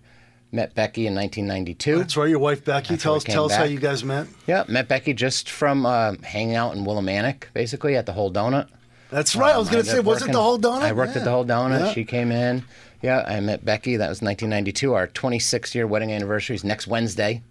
Met 0.53 0.75
Becky 0.75 1.07
in 1.07 1.15
1992. 1.15 1.99
That's 1.99 2.17
right, 2.17 2.29
your 2.29 2.41
wife 2.41 2.65
Becky. 2.65 2.97
Tell 2.97 3.15
us, 3.15 3.23
tell 3.23 3.45
us 3.47 3.55
how 3.55 3.63
you 3.65 3.79
guys 3.79 4.03
met. 4.03 4.27
Yeah, 4.49 4.65
met 4.69 4.89
Becky 4.89 5.15
just 5.15 5.49
from 5.49 5.87
uh, 5.87 6.15
hanging 6.25 6.57
out 6.57 6.75
in 6.77 6.85
Willimantic, 6.85 7.45
basically 7.55 7.95
at 7.97 8.05
the 8.07 8.13
Whole 8.13 8.33
Donut. 8.33 8.69
That's 9.11 9.35
right. 9.37 9.55
I 9.55 9.59
was 9.59 9.69
Um, 9.69 9.73
going 9.75 9.85
to 9.85 9.91
say, 9.91 10.01
was 10.01 10.23
it 10.23 10.31
the 10.33 10.41
whole 10.41 10.59
donut? 10.59 10.83
I 10.83 10.93
worked 10.93 11.17
at 11.17 11.25
the 11.25 11.31
Whole 11.31 11.45
Donut. 11.45 11.81
Yeah. 11.81 11.93
She 11.93 12.05
came 12.05 12.31
in. 12.33 12.65
Yeah, 13.03 13.25
I 13.27 13.41
met 13.41 13.65
Becky. 13.65 13.97
That 13.97 14.09
was 14.09 14.23
1992. 14.23 14.93
Our 14.95 15.07
26 15.09 15.75
year 15.75 15.87
wedding 15.87 16.13
anniversary 16.13 16.55
is 16.57 16.63
next 16.65 16.87
Wednesday. 16.87 17.43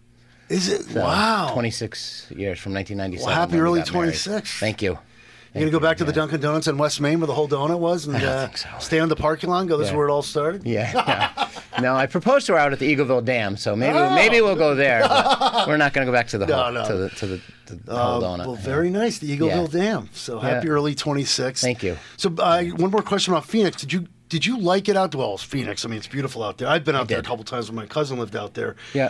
Is 0.50 0.68
it? 0.70 0.84
So, 0.86 1.02
wow. 1.02 1.50
26 1.54 2.28
years 2.36 2.60
from 2.60 2.74
1997. 2.74 3.26
Well, 3.26 3.36
happy 3.36 3.60
early 3.60 3.80
got 3.82 3.94
married. 3.94 4.08
26. 4.16 4.60
Thank 4.60 4.82
you. 4.82 4.98
You 5.54 5.62
gonna 5.62 5.72
go 5.72 5.80
back 5.80 5.98
to 5.98 6.04
the 6.04 6.14
Dunkin' 6.14 6.42
Donuts 6.42 6.68
in 6.68 6.78
West 6.78 7.02
Main 7.02 7.20
where 7.20 7.26
the 7.28 7.34
whole 7.34 7.48
donut 7.48 7.80
was, 7.80 8.06
and 8.06 8.16
uh, 8.18 8.46
think 8.46 8.58
so. 8.58 8.70
stay 8.80 9.00
on 9.00 9.10
the 9.10 9.16
parking 9.16 9.50
lot. 9.50 9.62
and 9.62 9.70
Go. 9.70 9.78
This 9.78 9.88
is 9.90 9.94
where 9.96 10.08
it 10.08 10.12
all 10.12 10.22
started. 10.22 10.64
Yeah. 10.64 10.92
yeah. 10.94 11.82
no, 11.82 11.96
I 11.96 12.06
proposed 12.06 12.46
to 12.48 12.54
her 12.54 12.60
out 12.60 12.72
at 12.72 12.78
the 12.78 12.96
Eagleville 12.96 13.26
Dam, 13.26 13.58
so 13.58 13.76
maybe 13.76 13.98
Oh. 13.98 14.14
maybe 14.14 14.42
we'll 14.42 14.56
go 14.56 14.76
there. 14.76 15.00
we're 15.68 15.78
not 15.78 15.94
going 15.94 16.06
to 16.06 16.12
go 16.12 16.16
back 16.16 16.28
to 16.28 16.38
the 16.38 16.46
No, 16.46 16.56
whole, 16.64 16.72
no. 16.74 16.86
to 16.88 16.94
the 16.96 17.10
to 17.10 17.26
the, 17.26 17.42
to 17.66 17.76
the 17.76 17.92
Uh, 17.92 18.12
Whole 18.12 18.22
Donut. 18.22 18.46
well, 18.46 18.56
very 18.58 18.92
nice. 18.92 19.18
The 19.18 19.36
Eagleville 19.36 19.72
Dam. 19.72 20.10
So 20.14 20.38
happy 20.38 20.68
Yeah. 20.68 20.74
early 20.74 20.94
26. 20.94 21.62
Thank 21.62 21.82
you. 21.82 21.98
So 22.18 22.32
uh, 22.38 22.64
one 22.66 22.92
more 22.92 23.02
question 23.02 23.34
about 23.34 23.46
Phoenix. 23.46 23.78
Did 23.82 23.92
you 23.92 24.06
did 24.30 24.46
you 24.46 24.60
like 24.60 24.88
it 24.88 24.96
out? 24.96 25.16
Well, 25.16 25.34
it's 25.34 25.42
Phoenix. 25.44 25.84
I 25.84 25.88
mean, 25.88 25.98
it's 25.98 26.06
beautiful 26.08 26.44
out 26.44 26.60
there. 26.60 26.68
I've 26.68 26.84
been 26.86 26.96
out 26.96 27.08
there 27.08 27.18
a 27.18 27.24
couple 27.24 27.44
times 27.44 27.72
when 27.72 27.76
my 27.76 27.88
cousin 27.88 28.20
lived 28.20 28.36
out 28.36 28.54
there. 28.54 28.76
Yeah. 28.94 29.10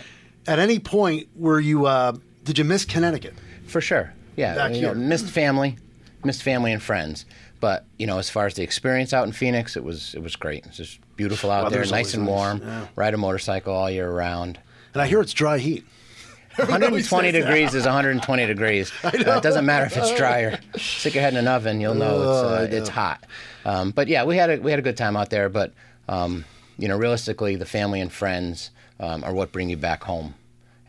At 0.50 0.58
any 0.60 0.80
point, 0.80 1.28
were 1.36 1.60
you? 1.60 1.86
Uh, 1.86 2.14
did 2.44 2.58
you 2.58 2.64
miss 2.64 2.84
Connecticut? 2.84 3.36
For 3.68 3.82
sure. 3.82 4.14
Yeah. 4.36 4.68
You 4.70 4.82
know, 4.82 4.94
missed 4.96 5.30
family, 5.30 5.78
missed 6.24 6.42
family 6.44 6.74
and 6.74 6.82
friends. 6.82 7.26
But 7.60 7.86
you 7.98 8.08
know, 8.08 8.18
as 8.18 8.30
far 8.30 8.46
as 8.48 8.56
the 8.56 8.64
experience 8.64 9.14
out 9.14 9.28
in 9.28 9.34
Phoenix, 9.34 9.76
it 9.78 9.84
was 9.84 10.16
it 10.16 10.24
was 10.24 10.36
great. 10.36 10.66
It's 10.66 10.78
just 10.78 11.00
beautiful 11.18 11.52
out 11.52 11.66
Weather's 11.66 11.90
there, 11.92 12.00
nice 12.00 12.14
and 12.14 12.24
nice, 12.24 12.30
warm. 12.32 12.62
yeah. 12.64 12.88
Ride 12.96 13.14
a 13.14 13.18
motorcycle 13.18 13.74
all 13.74 13.92
year 13.92 14.10
round. 14.10 14.60
And 14.94 15.02
I 15.04 15.08
hear 15.08 15.22
it's 15.22 15.34
dry 15.34 15.60
heat. 15.60 15.86
120 16.56 17.32
degrees 17.32 17.74
is 17.76 17.86
120 17.86 18.46
degrees. 18.46 18.92
Uh, 19.04 19.12
it 19.14 19.44
doesn't 19.44 19.66
matter 19.66 19.86
if 19.86 19.96
it's 19.96 20.14
dry 20.18 20.40
or 20.42 20.60
stick 20.78 21.14
your 21.14 21.22
head 21.22 21.34
in 21.34 21.40
an 21.40 21.48
oven, 21.48 21.80
you'll 21.80 21.94
know 21.94 22.16
it's 22.22 22.26
Oh, 22.26 22.56
uh, 22.56 22.68
it's 22.72 22.90
hot. 22.90 23.24
Um, 23.66 23.92
but 23.92 24.08
yeah, 24.08 24.24
we 24.26 24.36
had 24.36 24.50
a 24.50 24.58
we 24.58 24.72
had 24.72 24.80
a 24.80 24.84
good 24.84 24.98
time 24.98 25.16
out 25.16 25.30
there. 25.30 25.48
But 25.50 25.74
um, 26.08 26.44
you 26.78 26.88
know, 26.88 26.98
realistically, 26.98 27.56
the 27.56 27.66
family 27.66 28.02
and 28.02 28.12
friends 28.12 28.72
um, 29.00 29.24
are 29.24 29.34
what 29.34 29.52
bring 29.52 29.70
you 29.70 29.78
back 29.78 30.04
home, 30.04 30.34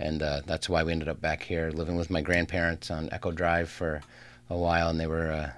and 0.01 0.23
uh, 0.23 0.41
that's 0.47 0.69
why 0.69 0.83
we 0.83 0.93
ended 0.93 1.09
up 1.09 1.21
back 1.21 1.43
here 1.43 1.71
living 1.71 1.95
with 1.95 2.11
my 2.11 2.23
grandparents 2.23 2.91
on 2.91 3.09
Echo 3.13 3.31
Drive 3.31 3.69
for 3.69 4.01
a 4.49 4.57
while, 4.57 4.89
and 4.89 4.99
they 4.99 5.07
were 5.07 5.31
uh, 5.31 5.51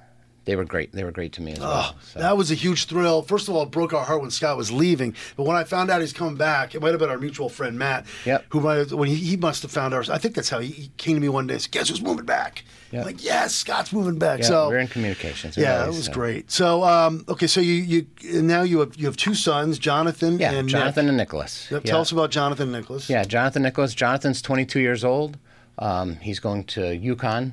they 0.45 0.57
were 0.57 0.65
great. 0.65 0.93
They 0.93 1.05
were 1.05 1.13
great 1.13 1.33
to 1.35 1.43
me 1.43 1.53
as 1.53 1.61
well. 1.61 1.95
So. 2.03 2.19
That 2.19 2.37
was 2.37 2.51
a 2.51 2.55
huge 2.55 2.87
thrill. 2.87 3.23
First 3.23 3.49
of 3.49 3.55
all, 3.55 3.63
it 3.63 3.71
broke 3.71 3.93
our 3.93 4.05
heart 4.05 4.21
when 4.23 4.31
Scott 4.31 4.57
was 4.57 4.73
leaving. 4.73 5.15
But 5.37 5.45
when 5.45 5.57
I 5.57 5.65
found 5.65 5.91
out 5.91 6.01
he's 6.01 6.13
coming 6.13 6.35
back, 6.37 6.75
it 6.75 6.83
might 6.83 6.91
have 6.91 6.99
been 6.99 7.11
our 7.11 7.19
mutual 7.19 7.49
friend 7.49 7.79
Matt. 7.79 8.07
Yep. 8.25 8.47
Who 8.51 8.61
might 8.61 8.75
have, 8.77 8.93
when 8.93 9.09
he, 9.09 9.15
he 9.17 9.37
must 9.37 9.63
have 9.63 9.71
found 9.71 9.95
ours. 9.95 10.11
I 10.11 10.19
think 10.19 10.35
that's 10.35 10.49
how 10.51 10.59
he, 10.59 10.69
he 10.71 10.91
came 10.97 11.15
to 11.17 11.21
me 11.21 11.29
one 11.29 11.47
day. 11.47 11.55
and 11.55 11.63
said, 11.63 11.71
Guess 11.71 11.89
who's 11.91 12.03
moving 12.03 12.25
back? 12.27 12.65
I'm 12.93 12.97
Yep. 12.99 13.07
like, 13.07 13.25
yes, 13.25 13.55
Scott's 13.55 13.91
moving 13.93 14.19
back. 14.19 14.41
yeah, 14.41 14.47
so 14.47 14.69
we're 14.69 14.79
in 14.79 14.87
communications. 14.89 15.57
yeah, 15.57 15.77
it 15.77 15.81
always, 15.83 15.97
was 15.97 16.07
so. 16.07 16.13
great. 16.13 16.51
So 16.51 16.85
um, 16.85 17.25
okay, 17.27 17.47
so 17.47 17.61
you 17.63 17.73
you 17.75 18.07
now 18.43 18.63
you 18.63 18.81
have 18.81 18.95
you 18.97 19.07
have 19.07 19.17
two 19.17 19.35
sons, 19.35 19.79
Jonathan 19.79 20.39
Yeah, 20.39 20.53
and 20.53 20.69
Jonathan 20.69 21.07
Nick. 21.07 21.09
and 21.11 21.17
Nicholas. 21.17 21.69
Yep, 21.71 21.85
Yeah. 21.87 21.91
Tell 21.91 22.01
us 22.03 22.13
about 22.13 22.31
Jonathan 22.31 22.65
and 22.65 22.73
Nicholas. 22.73 23.09
Yeah, 23.09 23.25
Jonathan 23.25 23.63
Nicholas. 23.63 23.95
Jonathan's 23.95 24.43
22 24.43 24.81
years 24.81 25.05
old. 25.05 25.39
Um, 25.79 26.17
he's 26.17 26.39
going 26.39 26.65
to 26.65 26.81
UConn, 26.81 27.53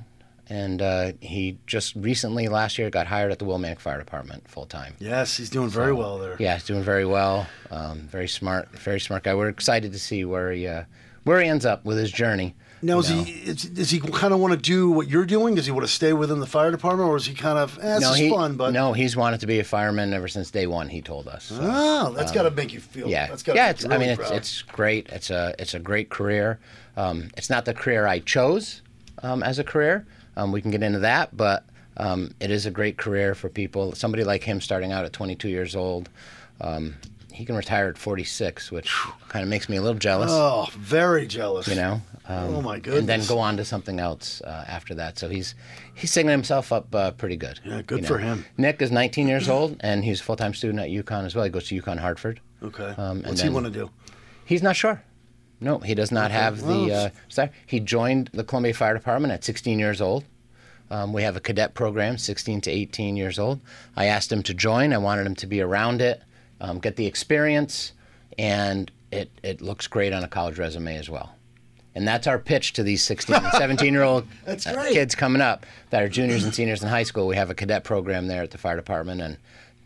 and 0.50 0.82
uh, 0.82 1.12
he 1.22 1.58
just 1.68 1.96
recently 1.96 2.48
last 2.48 2.78
year 2.78 2.90
got 2.90 3.08
hired 3.08 3.32
at 3.32 3.40
the 3.40 3.46
Willimantic 3.46 3.80
Fire 3.80 4.00
Department 4.00 4.48
full 4.50 4.66
time. 4.66 4.96
Yes, 5.00 5.38
he's 5.38 5.50
doing 5.50 5.70
very 5.70 5.94
well 5.94 6.18
there. 6.18 6.36
Yeah, 6.40 6.56
he's 6.56 6.66
doing 6.66 6.84
very 6.84 7.06
well. 7.06 7.48
Um, 7.70 8.00
very 8.12 8.28
smart, 8.28 8.70
very 8.72 9.00
smart 9.00 9.24
guy. 9.24 9.36
We're 9.36 9.50
excited 9.50 9.94
to 9.94 10.00
see 10.00 10.26
where 10.26 10.52
he 10.52 10.68
uh, 10.68 10.84
where 11.24 11.40
he 11.40 11.48
ends 11.48 11.66
up 11.66 11.86
with 11.86 11.98
his 11.98 12.12
journey. 12.12 12.56
Now, 12.82 12.96
you 12.96 13.00
is 13.00 13.10
know. 13.10 13.24
he 13.24 13.32
is, 13.34 13.64
does 13.64 13.90
he 13.90 14.00
kind 14.00 14.34
of 14.34 14.40
want 14.40 14.54
to 14.54 14.58
do 14.58 14.90
what 14.90 15.10
you're 15.10 15.26
doing? 15.26 15.56
Does 15.56 15.66
he 15.66 15.72
want 15.72 15.86
to 15.86 15.92
stay 15.92 16.14
within 16.14 16.40
the 16.40 16.48
fire 16.48 16.72
department, 16.72 17.10
or 17.10 17.18
is 17.18 17.26
he 17.26 17.34
kind 17.34 17.60
of 17.60 17.78
eh, 17.82 18.00
no, 18.00 18.14
he, 18.14 18.30
fun? 18.30 18.56
But 18.56 18.72
no, 18.72 18.94
he's 18.94 19.18
wanted 19.18 19.42
to 19.42 19.48
be 19.48 19.60
a 19.60 19.64
fireman 19.64 20.14
ever 20.14 20.28
since 20.28 20.50
day 20.50 20.66
one. 20.66 20.88
He 20.88 21.02
told 21.02 21.28
us. 21.28 21.46
So. 21.46 21.60
oh, 21.62 22.14
that's 22.14 22.32
got 22.32 22.44
to 22.44 22.52
make 22.52 22.74
you 22.74 22.80
feel. 22.80 23.06
Um, 23.06 23.12
Yeah, 23.12 23.28
that's 23.28 23.46
yeah. 23.46 23.70
It's, 23.70 23.84
you 23.84 23.92
I 23.92 23.98
mean, 23.98 24.10
it's 24.10 24.20
proud. 24.20 24.34
it's 24.34 24.62
great. 24.62 25.10
It's 25.10 25.30
a 25.30 25.54
it's 25.60 25.74
a 25.74 25.80
great 25.80 26.10
career. 26.10 26.60
Um, 26.96 27.30
it's 27.36 27.50
not 27.50 27.66
the 27.66 27.74
career 27.74 28.08
I 28.08 28.20
chose 28.20 28.82
um, 29.24 29.44
as 29.44 29.60
a 29.60 29.64
career. 29.64 30.06
Um, 30.38 30.52
we 30.52 30.62
can 30.62 30.72
get 30.72 30.84
into 30.84 31.00
that, 31.00 31.36
but 31.36 31.66
um, 31.98 32.34
it 32.40 32.52
is 32.52 32.66
a 32.66 32.72
great 32.72 32.98
career 32.98 33.36
for 33.36 33.50
people. 33.50 33.94
Somebody 33.96 34.24
like 34.24 34.44
him 34.44 34.62
starting 34.62 34.92
out 34.92 35.06
at 35.06 35.14
22 35.14 35.50
years 35.50 35.76
old. 35.76 36.10
Um, 36.62 36.96
he 37.34 37.46
can 37.46 37.56
retire 37.56 37.88
at 37.88 37.98
46, 37.98 38.72
which 38.72 38.94
kind 39.30 39.44
of 39.44 39.50
makes 39.50 39.70
me 39.70 39.78
a 39.78 39.82
little 39.82 39.98
jealous. 40.00 40.30
Oh, 40.32 40.68
very 40.78 41.26
jealous. 41.26 41.68
You 41.68 41.76
know. 41.76 42.02
Um, 42.28 42.56
Oh, 42.56 42.62
my 42.62 42.80
goodness. 42.80 43.00
And 43.00 43.10
then 43.10 43.26
go 43.28 43.40
on 43.40 43.58
to 43.58 43.66
something 43.66 44.00
else 44.00 44.42
uh, 44.42 44.66
after 44.68 44.94
that. 44.96 45.18
So 45.18 45.30
he's 45.30 45.56
he's 45.96 46.12
singing 46.12 46.32
himself 46.32 46.72
up 46.72 46.94
uh, 46.94 47.12
pretty 47.12 47.38
good. 47.38 47.60
Yeah, 47.66 47.82
good 47.82 48.02
you 48.02 48.06
for 48.08 48.18
him. 48.20 48.46
Nick 48.58 48.82
is 48.82 48.92
19 48.92 49.28
years 49.28 49.48
old, 49.50 49.78
and 49.80 50.04
he's 50.04 50.20
a 50.22 50.24
full 50.24 50.36
time 50.36 50.54
student 50.54 50.80
at 50.80 50.90
UConn 50.90 51.26
as 51.26 51.34
well. 51.34 51.46
He 51.46 51.50
goes 51.50 51.68
to 51.70 51.82
UConn 51.82 51.98
Hartford. 51.98 52.40
Okay. 52.62 52.94
Um, 52.98 53.24
What's 53.24 53.42
he 53.42 53.50
want 53.50 53.66
to 53.66 53.72
do? 53.72 53.90
He's 54.46 54.62
not 54.62 54.76
sure. 54.76 55.02
No, 55.62 55.80
he 55.80 55.94
does 55.94 56.12
not 56.12 56.32
have 56.32 56.66
the. 56.66 56.94
Uh, 56.94 57.10
sorry, 57.28 57.50
he 57.66 57.80
joined 57.80 58.30
the 58.34 58.44
Columbia 58.44 58.74
Fire 58.74 58.94
Department 58.94 59.34
at 59.34 59.44
16 59.44 59.78
years 59.80 60.00
old. 60.00 60.24
Um, 60.92 61.14
we 61.14 61.22
have 61.24 61.36
a 61.36 61.40
cadet 61.40 61.74
program, 61.74 62.18
16 62.18 62.62
to 62.62 62.72
18 62.72 63.16
years 63.16 63.38
old. 63.38 63.60
I 63.96 64.06
asked 64.06 64.32
him 64.32 64.42
to 64.44 64.54
join. 64.54 64.94
I 64.94 64.98
wanted 64.98 65.28
him 65.28 65.36
to 65.36 65.48
be 65.48 65.62
around 65.62 66.02
it, 66.02 66.22
um, 66.62 66.80
get 66.80 66.96
the 66.96 67.06
experience, 67.06 67.94
and 68.38 68.92
it, 69.12 69.30
it 69.44 69.62
looks 69.62 69.88
great 69.88 70.14
on 70.14 70.24
a 70.24 70.28
college 70.28 70.58
resume 70.58 70.96
as 70.96 71.10
well. 71.10 71.36
And 71.94 72.08
that's 72.08 72.28
our 72.28 72.40
pitch 72.40 72.74
to 72.74 72.84
these 72.84 73.04
16 73.04 73.36
and 73.36 73.52
17 73.54 73.94
year 73.94 74.04
old 74.04 74.26
uh, 74.48 74.56
kids 74.90 75.16
coming 75.16 75.42
up 75.42 75.66
that 75.90 76.02
are 76.02 76.10
juniors 76.10 76.44
and 76.44 76.56
seniors 76.56 76.82
in 76.82 76.88
high 76.88 77.04
school. 77.04 77.28
We 77.28 77.36
have 77.36 77.50
a 77.50 77.56
cadet 77.56 77.84
program 77.84 78.28
there 78.28 78.42
at 78.42 78.52
the 78.52 78.58
fire 78.58 78.76
department, 78.76 79.22
and 79.22 79.38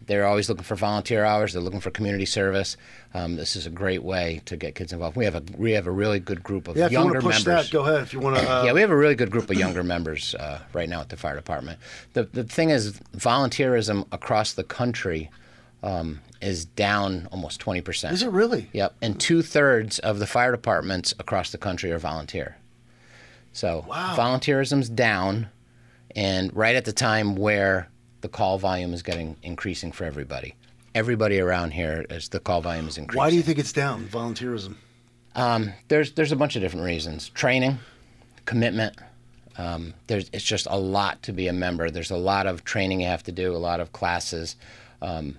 they're 0.05 0.25
always 0.25 0.50
looking 0.50 0.63
for 0.63 0.75
volunteer 0.75 1.24
hours. 1.25 1.53
They're 1.53 1.62
looking 1.62 1.79
for 1.79 1.89
community 1.91 2.25
service. 2.25 2.75
Um, 3.13 3.36
this 3.36 3.55
is 3.55 3.65
a 3.65 3.69
great 3.69 4.03
way 4.03 4.41
to 4.45 4.57
get 4.57 4.75
kids 4.75 4.91
involved. 4.93 5.15
We 5.15 5.25
have 5.25 5.36
a 5.36 5.43
we 5.57 5.72
have 5.74 5.88
a 5.88 5.91
really 5.91 6.19
good 6.19 6.43
group 6.43 6.67
of 6.67 6.75
Yeah, 6.77 6.86
if 6.88 6.91
you 6.91 6.98
younger 7.00 7.19
to 7.19 7.22
push 7.22 7.45
members. 7.45 7.65
that, 7.69 7.74
go 7.74 7.86
ahead. 7.86 8.01
If 8.03 8.13
you 8.13 8.19
want 8.19 8.38
to. 8.38 8.41
Uh, 8.50 8.63
Yeah, 8.65 8.74
we 8.74 8.81
have 8.81 8.91
a 8.91 8.95
really 8.98 9.15
good 9.15 9.31
group 9.31 9.50
of 9.50 9.57
younger 9.57 9.83
members 9.83 10.36
uh, 10.36 10.60
right 10.74 10.89
now 10.89 11.01
at 11.01 11.10
the 11.10 11.17
fire 11.17 11.36
department. 11.36 11.79
The 12.13 12.24
the 12.24 12.43
thing 12.43 12.69
is, 12.69 13.00
volunteerism 13.15 14.05
across 14.12 14.53
the 14.53 14.63
country 14.63 15.29
um, 15.83 16.22
is 16.41 16.65
down 16.65 17.27
almost 17.31 17.60
twenty 17.60 17.81
percent. 17.81 18.13
is 18.13 18.24
it 18.24 18.29
really? 18.29 18.69
Yep, 18.74 18.95
and 19.01 19.19
two 19.19 19.41
thirds 19.41 20.00
of 20.00 20.19
the 20.19 20.27
fire 20.27 20.51
departments 20.51 21.13
across 21.19 21.51
the 21.51 21.57
country 21.57 21.91
are 21.91 22.00
volunteer. 22.00 22.57
So 23.53 23.86
Wow. 23.88 24.15
volunteerism's 24.17 24.89
down, 24.89 25.50
and 26.15 26.55
right 26.55 26.75
at 26.75 26.86
the 26.86 26.93
time 26.93 27.36
where 27.36 27.88
the 28.24 28.30
call 28.30 28.58
volume 28.58 28.94
is 28.94 29.03
getting 29.03 29.36
increasing 29.44 29.92
for 29.92 30.06
everybody. 30.06 30.56
Everybody 30.96 31.39
around 31.42 31.72
here 31.72 32.06
is 32.10 32.30
the 32.30 32.39
call 32.39 32.62
volume 32.62 32.88
is 32.88 32.98
increasing. 32.98 33.18
Why 33.20 33.30
do 33.30 33.36
you 33.36 33.42
think 33.42 33.60
it's 33.60 33.74
down? 33.74 34.06
Volunteerism. 34.08 34.75
there's 35.89 36.13
there's 36.13 36.32
a 36.32 36.36
bunch 36.38 36.56
of 36.56 36.62
different 36.62 36.86
reasons. 36.86 37.30
Training, 37.30 37.80
commitment. 38.46 38.96
Um, 39.58 39.94
there's 40.08 40.30
it's 40.32 40.46
just 40.46 40.68
a 40.70 40.77
lot 40.77 41.22
to 41.24 41.34
be 41.34 41.50
a 41.50 41.53
member. 41.53 41.92
There's 41.92 42.12
a 42.12 42.18
lot 42.18 42.48
of 42.48 42.63
training 42.63 43.01
you 43.01 43.08
have 43.08 43.24
to 43.24 43.32
do, 43.34 43.53
a 43.53 43.58
lot 43.58 43.82
of 43.82 43.92
classes, 43.92 44.56
um, 45.01 45.38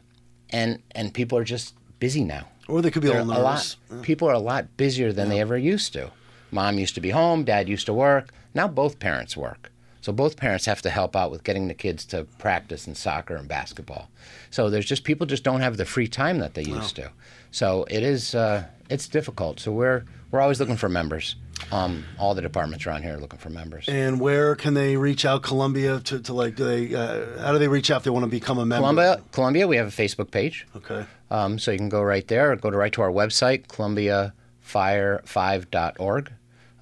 and 0.50 0.82
and 0.92 1.12
people 1.14 1.38
are 1.38 1.44
just 1.44 1.74
busy 2.00 2.22
now. 2.22 2.46
Or 2.68 2.82
they 2.82 2.90
could 2.90 3.00
be 3.02 3.08
a 3.08 3.12
They're 3.12 3.24
little 3.24 3.42
a 3.42 3.44
nervous. 3.48 3.76
lot. 3.90 4.02
People 4.02 4.28
are 4.28 4.34
a 4.34 4.38
lot 4.38 4.76
busier 4.76 5.10
than 5.10 5.30
they 5.30 5.40
ever 5.40 5.56
used 5.56 5.94
to. 5.94 6.10
Mom 6.50 6.78
used 6.78 6.94
to 6.96 7.00
be 7.00 7.10
home. 7.10 7.44
Dad 7.44 7.66
used 7.66 7.86
to 7.86 7.94
work. 7.94 8.30
Now 8.52 8.68
both 8.68 8.98
parents 8.98 9.36
work. 9.38 9.70
So 10.04 10.12
both 10.12 10.36
parents 10.36 10.66
have 10.66 10.82
to 10.82 10.90
help 10.90 11.16
out 11.16 11.30
with 11.30 11.44
getting 11.44 11.68
the 11.68 11.72
kids 11.72 12.04
to 12.06 12.24
practice 12.38 12.86
in 12.86 12.94
soccer 12.94 13.36
and 13.36 13.48
basketball. 13.48 14.10
So 14.50 14.68
there's 14.68 14.84
just 14.84 15.02
people 15.02 15.26
just 15.26 15.44
don't 15.44 15.62
have 15.62 15.78
the 15.78 15.86
free 15.86 16.08
time 16.08 16.40
that 16.40 16.52
they 16.52 16.62
used 16.62 16.96
to. 16.96 17.10
So 17.50 17.86
it 17.88 18.02
is 18.02 18.34
uh, 18.34 18.64
it's 18.90 19.08
difficult. 19.08 19.60
So 19.60 19.72
we're 19.72 20.04
we're 20.30 20.42
always 20.42 20.60
looking 20.60 20.76
for 20.76 20.90
members. 20.90 21.36
Um, 21.72 22.04
all 22.18 22.34
the 22.34 22.42
departments 22.42 22.86
around 22.86 23.02
here 23.02 23.14
are 23.14 23.18
looking 23.18 23.38
for 23.38 23.48
members. 23.48 23.88
And 23.88 24.20
where 24.20 24.54
can 24.54 24.74
they 24.74 24.98
reach 24.98 25.24
out, 25.24 25.42
Columbia, 25.42 26.00
to, 26.00 26.20
to 26.20 26.34
like, 26.34 26.56
do 26.56 26.64
they, 26.64 26.94
uh, 26.94 27.38
how 27.38 27.52
do 27.52 27.58
they 27.58 27.68
reach 27.68 27.90
out 27.90 27.96
if 27.98 28.02
they 28.02 28.10
want 28.10 28.24
to 28.24 28.30
become 28.30 28.58
a 28.58 28.66
member? 28.66 28.82
Columbia, 28.82 29.22
Columbia, 29.32 29.66
we 29.66 29.76
have 29.76 29.86
a 29.86 29.90
Facebook 29.90 30.30
page. 30.30 30.66
Okay. 30.76 31.06
Um, 31.30 31.58
so 31.58 31.70
you 31.70 31.78
can 31.78 31.88
go 31.88 32.02
right 32.02 32.28
there 32.28 32.52
or 32.52 32.56
go 32.56 32.70
to 32.70 32.76
right 32.76 32.92
to 32.92 33.00
our 33.00 33.10
website, 33.10 33.66
columbiafire5.org. 33.68 36.32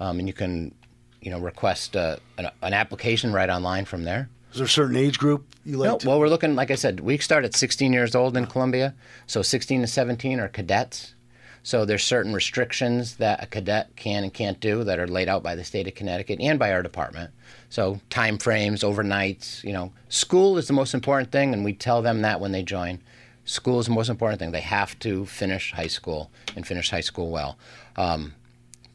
Um, 0.01 0.19
and 0.19 0.27
you 0.27 0.35
can, 0.35 0.75
you 1.23 1.31
know, 1.31 1.39
request 1.39 1.97
uh, 1.97 2.17
an, 2.37 2.51
an 2.63 2.75
application 2.75 3.33
right 3.33 3.49
online 3.49 3.85
from 3.85 4.05
there. 4.05 4.29
Is 4.51 4.59
there 4.59 4.67
a 4.67 4.69
certain 4.69 4.97
age 4.97 5.19
group 5.19 5.47
you 5.65 5.79
like 5.79 5.89
No, 5.89 5.99
to? 5.99 6.09
well, 6.09 6.21
we're 6.21 6.29
looking, 6.29 6.55
like 6.55 6.71
I 6.71 6.75
said, 6.75 7.01
we 7.01 7.17
start 7.19 7.45
at 7.45 7.55
16 7.57 7.93
years 7.93 8.15
old 8.15 8.37
in 8.37 8.47
Columbia. 8.47 8.95
So 9.27 9.41
16 9.41 9.81
to 9.83 9.87
17 9.87 10.41
are 10.41 10.49
cadets. 10.49 11.15
So 11.63 11.85
there's 11.85 12.03
certain 12.03 12.35
restrictions 12.35 13.17
that 13.17 13.43
a 13.43 13.47
cadet 13.47 13.95
can 13.95 14.25
and 14.25 14.35
can't 14.35 14.59
do 14.59 14.83
that 14.83 14.99
are 14.99 15.07
laid 15.07 15.29
out 15.29 15.45
by 15.45 15.55
the 15.55 15.63
state 15.63 15.87
of 15.87 15.95
Connecticut 15.95 16.41
and 16.41 16.59
by 16.59 16.73
our 16.73 16.83
department. 16.83 17.31
So 17.71 18.01
time 18.11 18.37
frames, 18.37 18.83
overnights, 18.83 19.63
you 19.63 19.73
know, 19.73 19.93
school 20.09 20.59
is 20.59 20.67
the 20.67 20.73
most 20.73 20.93
important 20.93 21.31
thing, 21.31 21.55
and 21.55 21.65
we 21.65 21.73
tell 21.73 22.03
them 22.03 22.23
that 22.23 22.41
when 22.41 22.51
they 22.51 22.65
join. 22.65 23.01
School 23.45 23.79
is 23.79 23.87
the 23.87 23.93
most 23.93 24.09
important 24.09 24.41
thing. 24.41 24.51
They 24.51 24.61
have 24.61 24.99
to 25.01 25.25
finish 25.27 25.73
high 25.73 25.87
school 25.87 26.31
and 26.57 26.67
finish 26.67 26.91
high 26.91 27.01
school 27.01 27.31
well. 27.31 27.57
Um, 27.97 28.35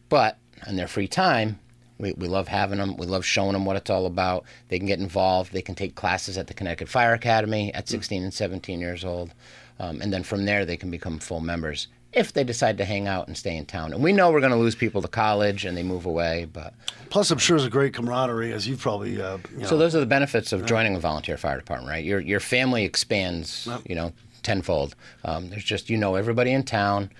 but 0.10 0.38
in 0.68 0.76
their 0.76 0.88
free 0.88 1.08
time, 1.08 1.60
we, 2.00 2.13
we 2.13 2.27
love 2.27 2.48
having 2.48 2.77
them. 2.80 2.98
We 2.98 3.06
love 3.06 3.25
showing 3.25 3.54
them 3.54 3.66
what 3.66 3.75
it's 3.77 3.89
all 3.89 4.06
about. 4.06 4.46
They 4.70 4.77
can 4.77 4.88
get 4.88 5.00
involved. 5.00 5.54
They 5.54 5.62
can 5.62 5.75
take 5.75 5.96
classes 5.96 6.38
at 6.38 6.48
the 6.48 6.54
Connecticut 6.54 6.89
Fire 6.89 7.13
Academy 7.13 7.74
at 7.74 7.88
16 7.88 8.24
and 8.24 8.34
17 8.34 8.80
years 8.80 9.04
old. 9.04 9.34
Um, 9.80 10.01
and 10.01 10.12
then 10.12 10.24
from 10.24 10.46
there, 10.46 10.66
they 10.66 10.77
can 10.77 10.89
become 10.89 11.20
full 11.20 11.39
members 11.39 11.88
if 12.13 12.34
they 12.34 12.44
decide 12.44 12.77
to 12.77 12.86
hang 12.86 13.08
out 13.08 13.27
and 13.27 13.38
stay 13.38 13.56
in 13.56 13.66
town. 13.66 13.94
And 13.94 14.01
we 14.01 14.12
know 14.13 14.32
we're 14.32 14.39
going 14.39 14.51
to 14.51 14.58
lose 14.58 14.75
people 14.75 15.01
to 15.01 15.08
college 15.08 15.66
and 15.66 15.77
they 15.77 15.84
move 15.84 16.06
away. 16.06 16.48
But 16.51 16.74
Plus, 17.10 17.30
I'm 17.32 17.38
sure 17.38 17.58
it's 17.58 17.66
a 17.66 17.70
great 17.70 17.94
camaraderie, 17.94 18.54
as 18.54 18.68
you've 18.68 18.80
probably, 18.80 19.22
uh, 19.22 19.38
you 19.51 19.60
know. 19.60 19.68
so 19.68 19.77
those 19.77 19.96
are 19.96 20.00
the 20.00 20.06
benefits 20.06 20.51
of 20.51 20.66
joining 20.66 20.96
a 20.96 21.00
volunteer 21.00 21.38
fire 21.38 21.58
department, 21.58 21.89
right? 21.89 22.04
Your 22.04 22.20
your 22.20 22.39
family 22.39 22.86
expands, 22.86 23.68
you 23.86 23.96
know, 23.96 24.13
tenfold. 24.44 24.96
Um, 25.25 25.50
there's 25.50 25.63
just 25.63 25.89
you 25.89 25.98
know 25.98 26.16
everybody 26.16 26.51
in 26.51 26.63
town. 26.63 27.12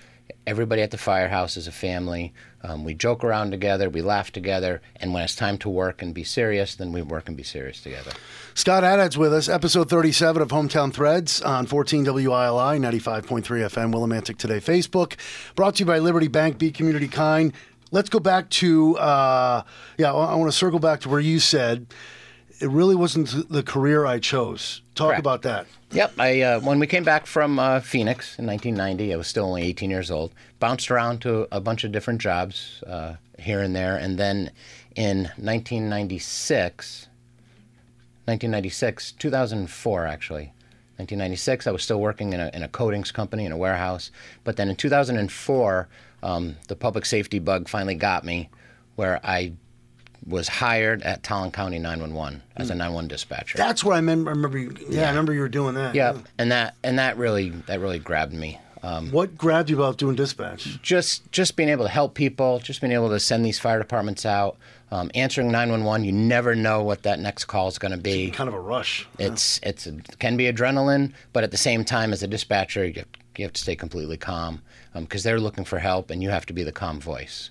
Everybody 0.46 0.82
at 0.82 0.90
the 0.90 0.98
firehouse 0.98 1.56
is 1.56 1.66
a 1.66 1.72
family. 1.72 2.32
Um, 2.62 2.84
we 2.84 2.94
joke 2.94 3.22
around 3.22 3.52
together, 3.52 3.88
we 3.88 4.02
laugh 4.02 4.32
together, 4.32 4.82
and 4.96 5.14
when 5.14 5.22
it's 5.22 5.36
time 5.36 5.58
to 5.58 5.68
work 5.68 6.02
and 6.02 6.12
be 6.12 6.24
serious, 6.24 6.74
then 6.74 6.92
we 6.92 7.02
work 7.02 7.28
and 7.28 7.36
be 7.36 7.44
serious 7.44 7.80
together. 7.80 8.10
Scott 8.54 8.82
Haddad's 8.82 9.16
with 9.16 9.32
us, 9.32 9.48
episode 9.48 9.88
37 9.88 10.42
of 10.42 10.48
Hometown 10.48 10.92
Threads 10.92 11.40
on 11.40 11.66
14 11.66 12.04
WILI, 12.04 12.80
95.3 12.80 13.42
FM, 13.42 13.94
Willimantic 13.94 14.38
Today 14.38 14.58
Facebook. 14.58 15.14
Brought 15.54 15.76
to 15.76 15.80
you 15.80 15.86
by 15.86 16.00
Liberty 16.00 16.26
Bank, 16.26 16.58
Be 16.58 16.72
Community 16.72 17.06
Kind. 17.06 17.52
Let's 17.92 18.08
go 18.08 18.18
back 18.18 18.50
to, 18.50 18.98
uh, 18.98 19.62
yeah, 19.96 20.12
I 20.12 20.34
want 20.34 20.50
to 20.50 20.56
circle 20.56 20.80
back 20.80 21.00
to 21.02 21.08
where 21.08 21.20
you 21.20 21.38
said 21.38 21.86
it 22.60 22.68
really 22.68 22.94
wasn't 22.94 23.48
the 23.50 23.62
career 23.62 24.04
I 24.04 24.18
chose. 24.18 24.82
Talk 24.94 25.08
Correct. 25.08 25.20
about 25.20 25.42
that. 25.42 25.66
Yep. 25.92 26.12
I 26.18 26.40
uh, 26.42 26.60
when 26.60 26.78
we 26.78 26.86
came 26.86 27.04
back 27.04 27.26
from 27.26 27.58
uh, 27.58 27.80
Phoenix 27.80 28.38
in 28.38 28.46
1990, 28.46 29.14
I 29.14 29.16
was 29.16 29.26
still 29.26 29.44
only 29.44 29.62
18 29.62 29.90
years 29.90 30.10
old. 30.10 30.32
Bounced 30.58 30.90
around 30.90 31.20
to 31.22 31.46
a 31.52 31.60
bunch 31.60 31.84
of 31.84 31.92
different 31.92 32.20
jobs 32.20 32.82
uh, 32.86 33.14
here 33.38 33.60
and 33.60 33.74
there, 33.74 33.96
and 33.96 34.18
then 34.18 34.50
in 34.96 35.30
1996, 35.36 37.08
1996, 38.24 39.12
2004 39.12 40.06
actually. 40.06 40.52
1996, 40.98 41.68
I 41.68 41.70
was 41.70 41.84
still 41.84 42.00
working 42.00 42.32
in 42.32 42.40
a, 42.40 42.50
in 42.52 42.64
a 42.64 42.68
coatings 42.68 43.12
company 43.12 43.44
in 43.44 43.52
a 43.52 43.56
warehouse. 43.56 44.10
But 44.42 44.56
then 44.56 44.68
in 44.68 44.74
2004, 44.74 45.88
um, 46.24 46.56
the 46.66 46.74
public 46.74 47.06
safety 47.06 47.38
bug 47.38 47.68
finally 47.68 47.94
got 47.94 48.24
me, 48.24 48.50
where 48.96 49.20
I 49.22 49.52
was 50.28 50.48
hired 50.48 51.02
at 51.02 51.22
Tolland 51.22 51.52
County 51.52 51.78
911 51.78 52.42
as 52.56 52.70
a 52.70 52.74
911 52.74 53.08
dispatcher. 53.08 53.56
That's 53.58 53.82
what 53.82 53.94
I 53.94 53.96
remember. 53.96 54.30
I 54.30 54.34
remember 54.34 54.58
you, 54.58 54.74
yeah, 54.88 55.06
I 55.06 55.08
remember 55.08 55.32
you 55.32 55.40
were 55.40 55.48
doing 55.48 55.74
that. 55.74 55.94
Yeah, 55.94 56.18
and 56.38 56.52
that 56.52 56.74
and 56.84 56.98
that 56.98 57.16
really 57.16 57.50
that 57.66 57.80
really 57.80 57.98
grabbed 57.98 58.32
me. 58.34 58.60
Um, 58.82 59.10
What 59.10 59.36
grabbed 59.36 59.70
you 59.70 59.76
about 59.76 59.98
doing 59.98 60.14
dispatch? 60.14 60.80
just 60.82 61.30
just 61.32 61.56
being 61.56 61.68
able 61.68 61.84
to 61.84 61.90
help 61.90 62.14
people, 62.14 62.60
just 62.60 62.80
being 62.80 62.92
able 62.92 63.08
to 63.08 63.18
send 63.18 63.44
these 63.44 63.58
fire 63.58 63.78
departments 63.78 64.24
out, 64.24 64.56
um, 64.92 65.10
answering 65.16 65.50
911. 65.50 66.04
You 66.04 66.12
never 66.12 66.54
know 66.54 66.82
what 66.84 67.02
that 67.02 67.18
next 67.18 67.46
call 67.46 67.66
is 67.68 67.78
going 67.78 67.90
to 67.92 67.98
be. 67.98 68.30
Kind 68.30 68.46
of 68.48 68.54
a 68.54 68.60
rush. 68.60 69.08
It's 69.18 69.58
it's 69.64 69.86
it 69.88 70.18
can 70.20 70.36
be 70.36 70.44
adrenaline, 70.44 71.12
but 71.32 71.42
at 71.42 71.50
the 71.50 71.56
same 71.56 71.84
time, 71.84 72.12
as 72.12 72.22
a 72.22 72.28
dispatcher, 72.28 72.86
you 72.86 72.94
have, 72.94 73.08
you 73.36 73.44
have 73.44 73.52
to 73.54 73.60
stay 73.60 73.74
completely 73.74 74.16
calm 74.16 74.62
because 74.94 75.22
they're 75.22 75.40
looking 75.40 75.64
for 75.64 75.78
help, 75.78 76.10
and 76.10 76.22
you 76.22 76.30
have 76.30 76.46
to 76.46 76.52
be 76.52 76.62
the 76.62 76.72
calm 76.72 77.00
voice. 77.00 77.50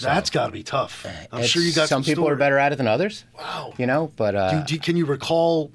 That's 0.00 0.30
got 0.30 0.46
to 0.46 0.52
be 0.52 0.62
tough. 0.62 1.06
I'm 1.32 1.44
sure 1.44 1.62
you 1.62 1.72
got 1.72 1.88
some, 1.88 2.02
some 2.02 2.10
people 2.10 2.28
are 2.28 2.36
better 2.36 2.58
at 2.58 2.72
it 2.72 2.76
than 2.76 2.86
others. 2.88 3.24
Wow. 3.36 3.74
You 3.78 3.86
know, 3.86 4.12
but 4.16 4.34
uh, 4.34 4.62
Do, 4.62 4.76
do, 4.76 4.78
can 4.80 4.96
you 4.96 5.06
recall? 5.06 5.70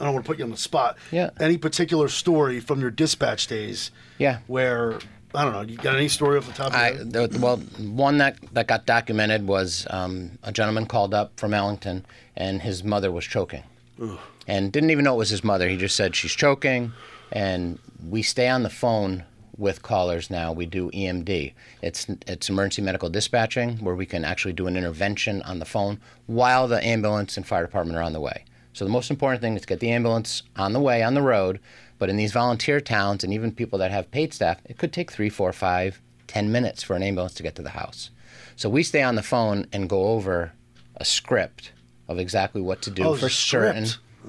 I 0.00 0.04
don't 0.04 0.12
want 0.12 0.26
to 0.26 0.28
put 0.28 0.38
you 0.38 0.44
on 0.44 0.50
the 0.50 0.56
spot. 0.56 0.98
Yeah. 1.10 1.30
Any 1.40 1.56
particular 1.56 2.08
story 2.08 2.60
from 2.60 2.80
your 2.80 2.90
dispatch 2.90 3.46
days? 3.46 3.90
Yeah. 4.18 4.40
Where 4.46 4.98
I 5.34 5.44
don't 5.44 5.52
know. 5.52 5.60
You 5.62 5.76
got 5.76 5.96
any 5.96 6.08
story 6.08 6.38
off 6.38 6.46
the 6.46 6.52
top 6.52 6.68
of 6.68 6.72
your 6.72 6.80
head? 6.80 7.12
the, 7.12 7.38
well, 7.40 7.58
one 7.78 8.18
that, 8.18 8.38
that 8.52 8.66
got 8.66 8.86
documented 8.86 9.46
was 9.46 9.86
um, 9.90 10.38
a 10.42 10.50
gentleman 10.50 10.86
called 10.86 11.12
up 11.12 11.38
from 11.38 11.52
Ellington, 11.52 12.06
and 12.36 12.62
his 12.62 12.82
mother 12.82 13.12
was 13.12 13.26
choking, 13.26 13.62
and 14.46 14.72
didn't 14.72 14.90
even 14.90 15.04
know 15.04 15.14
it 15.14 15.18
was 15.18 15.30
his 15.30 15.44
mother. 15.44 15.68
He 15.68 15.76
just 15.76 15.94
said 15.94 16.16
she's 16.16 16.32
choking, 16.32 16.92
and 17.32 17.78
we 18.08 18.22
stay 18.22 18.48
on 18.48 18.62
the 18.62 18.70
phone 18.70 19.24
with 19.58 19.82
callers 19.82 20.30
now. 20.30 20.52
We 20.52 20.66
do 20.66 20.90
EMD. 20.90 21.52
It's 21.82 22.06
it's 22.26 22.48
emergency 22.48 22.82
medical 22.82 23.08
dispatching, 23.08 23.78
where 23.78 23.94
we 23.94 24.06
can 24.06 24.24
actually 24.24 24.52
do 24.52 24.66
an 24.66 24.76
intervention 24.76 25.42
on 25.42 25.58
the 25.58 25.64
phone 25.64 26.00
while 26.26 26.68
the 26.68 26.84
ambulance 26.84 27.36
and 27.36 27.46
fire 27.46 27.64
department 27.64 27.98
are 27.98 28.02
on 28.02 28.12
the 28.12 28.20
way. 28.20 28.44
So 28.72 28.84
the 28.84 28.90
most 28.90 29.10
important 29.10 29.40
thing 29.40 29.54
is 29.54 29.62
to 29.62 29.68
get 29.68 29.80
the 29.80 29.90
ambulance 29.90 30.42
on 30.56 30.72
the 30.72 30.80
way 30.80 31.02
on 31.02 31.14
the 31.14 31.22
road. 31.22 31.60
But 31.98 32.10
in 32.10 32.16
these 32.18 32.32
volunteer 32.32 32.78
towns 32.78 33.24
and 33.24 33.32
even 33.32 33.52
people 33.52 33.78
that 33.78 33.90
have 33.90 34.10
paid 34.10 34.34
staff, 34.34 34.58
it 34.66 34.76
could 34.76 34.92
take 34.92 35.10
three, 35.10 35.30
four, 35.30 35.50
five, 35.54 35.98
ten 36.26 36.52
minutes 36.52 36.82
for 36.82 36.94
an 36.94 37.02
ambulance 37.02 37.32
to 37.34 37.42
get 37.42 37.54
to 37.54 37.62
the 37.62 37.70
house. 37.70 38.10
So 38.54 38.68
we 38.68 38.82
stay 38.82 39.02
on 39.02 39.14
the 39.14 39.22
phone 39.22 39.66
and 39.72 39.88
go 39.88 40.08
over 40.08 40.52
a 40.96 41.04
script 41.06 41.72
of 42.06 42.18
exactly 42.18 42.60
what 42.60 42.82
to 42.82 42.90
do 42.90 43.04
Oh, 43.04 43.14
for 43.16 43.30
certain. 43.30 43.86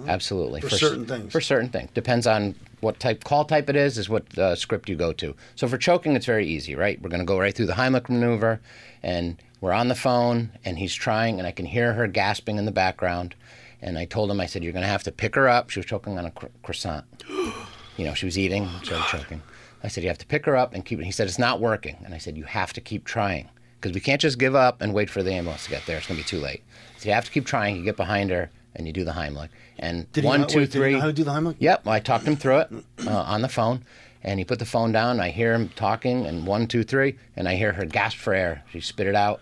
Absolutely. 0.07 0.62
For 0.62 0.67
s- 0.67 0.79
certain 0.79 1.05
things. 1.05 1.31
For 1.34 1.41
certain 1.41 1.67
things. 1.69 1.89
Depends 1.93 2.25
on 2.25 2.55
what 2.79 3.00
type 3.00 3.24
call 3.24 3.46
type 3.46 3.69
it 3.69 3.75
is, 3.75 3.98
is 3.98 4.10
what 4.10 4.38
uh, 4.38 4.55
script 4.55 4.89
you 4.89 4.96
go 4.96 5.12
to. 5.13 5.36
So 5.55 5.67
for 5.67 5.77
choking, 5.77 6.15
it's 6.15 6.25
very 6.25 6.48
easy, 6.48 6.75
right? 6.75 7.01
We're 7.01 7.10
going 7.10 7.19
to 7.19 7.25
go 7.25 7.39
right 7.39 7.53
through 7.53 7.65
the 7.65 7.74
Heimlich 7.74 8.10
maneuver, 8.10 8.60
and 9.01 9.41
we're 9.62 9.74
on 9.74 9.88
the 9.88 9.96
phone, 9.96 10.51
and 10.63 10.77
he's 10.77 10.93
trying, 10.93 11.39
and 11.39 11.48
I 11.48 11.51
can 11.51 11.65
hear 11.65 11.93
her 11.93 12.08
gasping 12.08 12.58
in 12.58 12.65
the 12.65 12.71
background. 12.71 13.36
And 13.82 13.97
I 13.97 14.06
told 14.06 14.30
him, 14.32 14.39
I 14.39 14.45
said, 14.45 14.63
you're 14.63 14.73
going 14.73 14.84
to 14.84 14.89
have 14.89 15.04
to 15.04 15.12
pick 15.12 15.36
her 15.36 15.47
up. 15.47 15.69
She 15.69 15.80
was 15.80 15.86
choking 15.86 16.17
on 16.17 16.25
a 16.25 16.32
cro- 16.32 16.49
croissant. 16.63 17.06
you 17.97 18.06
know, 18.06 18.13
she 18.13 18.25
was 18.25 18.38
eating, 18.38 18.69
choking. 18.84 19.41
I 19.84 19.88
said, 19.88 20.04
you 20.04 20.10
have 20.10 20.17
to 20.19 20.25
pick 20.25 20.45
her 20.45 20.56
up 20.56 20.73
and 20.73 20.84
keep. 20.84 20.99
It. 20.99 21.06
He 21.06 21.12
said, 21.12 21.28
it's 21.28 21.39
not 21.39 21.60
working. 21.60 21.97
And 22.04 22.13
I 22.13 22.17
said, 22.17 22.38
you 22.38 22.43
have 22.45 22.73
to 22.73 22.82
keep 22.82 23.06
trying 23.06 23.49
because 23.80 23.93
we 23.93 24.02
can't 24.02 24.19
just 24.19 24.39
give 24.39 24.56
up 24.56 24.82
and 24.82 24.93
wait 24.93 25.10
for 25.10 25.21
the 25.21 25.32
ambulance 25.32 25.65
to 25.65 25.69
get 25.69 25.86
there. 25.86 25.97
It's 25.97 26.08
going 26.08 26.19
to 26.19 26.23
be 26.23 26.28
too 26.28 26.39
late. 26.39 26.63
So 26.97 27.10
you 27.10 27.13
have 27.13 27.25
to 27.25 27.32
keep 27.32 27.45
trying. 27.45 27.75
You 27.75 27.84
get 27.84 27.97
behind 27.97 28.32
her 28.32 28.49
and 28.78 28.88
you 28.88 28.94
do 28.94 29.04
the 29.04 29.12
Heimlich. 29.12 29.50
And 29.80 30.10
Did 30.13 30.24
he 30.24 30.28
one, 30.28 30.42
know- 30.42 30.48
two, 30.48 30.60
wait, 30.60 30.72
did 30.72 30.86
he 30.88 30.94
know 30.94 31.00
how 31.02 31.08
to 31.08 31.13
do 31.13 31.24
the 31.26 31.32
Heimlich? 31.32 31.56
Yep, 31.60 31.86
I 31.88 32.00
talked 32.00 32.26
him 32.26 32.36
through 32.38 32.60
it 32.60 32.70
uh, 33.06 33.10
on 33.24 33.42
the 33.42 33.50
phone, 33.50 33.84
and 34.24 34.40
he 34.40 34.46
put 34.46 34.60
the 34.60 34.66
phone 34.66 34.92
down. 34.94 35.20
I 35.20 35.30
hear 35.30 35.54
him 35.54 35.70
talking, 35.76 36.26
and 36.26 36.48
one, 36.48 36.68
two, 36.68 36.84
three, 36.84 37.18
and 37.36 37.48
I 37.50 37.56
hear 37.56 37.74
her 37.74 37.86
gasp 37.86 38.18
for 38.18 38.34
air. 38.34 38.63
She 38.72 38.80
spit 38.80 39.08
it 39.08 39.16
out. 39.16 39.42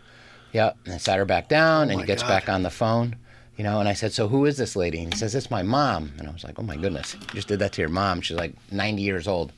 Yep, 0.54 0.78
and 0.86 0.94
I 0.94 0.98
sat 0.98 1.18
her 1.20 1.26
back 1.26 1.50
down, 1.50 1.84
and 1.84 1.94
Oh 1.94 1.96
my 1.98 2.02
he 2.04 2.08
gets 2.08 2.24
God. 2.24 2.30
back 2.30 2.50
on 2.50 2.64
the 2.64 2.70
phone. 2.72 3.18
You 3.58 3.64
know, 3.64 3.80
and 3.80 3.88
I 3.88 3.94
said, 3.94 4.12
"So 4.12 4.28
who 4.28 4.46
is 4.46 4.58
this 4.58 4.76
lady?" 4.76 5.00
And 5.02 5.14
he 5.14 5.18
says, 5.18 5.34
"It's 5.36 5.50
my 5.52 5.64
mom." 5.64 6.12
And 6.18 6.28
I 6.28 6.32
was 6.32 6.44
like, 6.44 6.60
"Oh 6.60 6.64
my 6.64 6.76
goodness, 6.76 7.14
you 7.14 7.36
just 7.36 7.48
did 7.48 7.60
that 7.60 7.72
to 7.74 7.82
your 7.82 7.90
mom. 7.90 8.20
She's 8.22 8.36
like 8.38 8.54
90 8.72 9.02
years 9.02 9.28
old." 9.30 9.54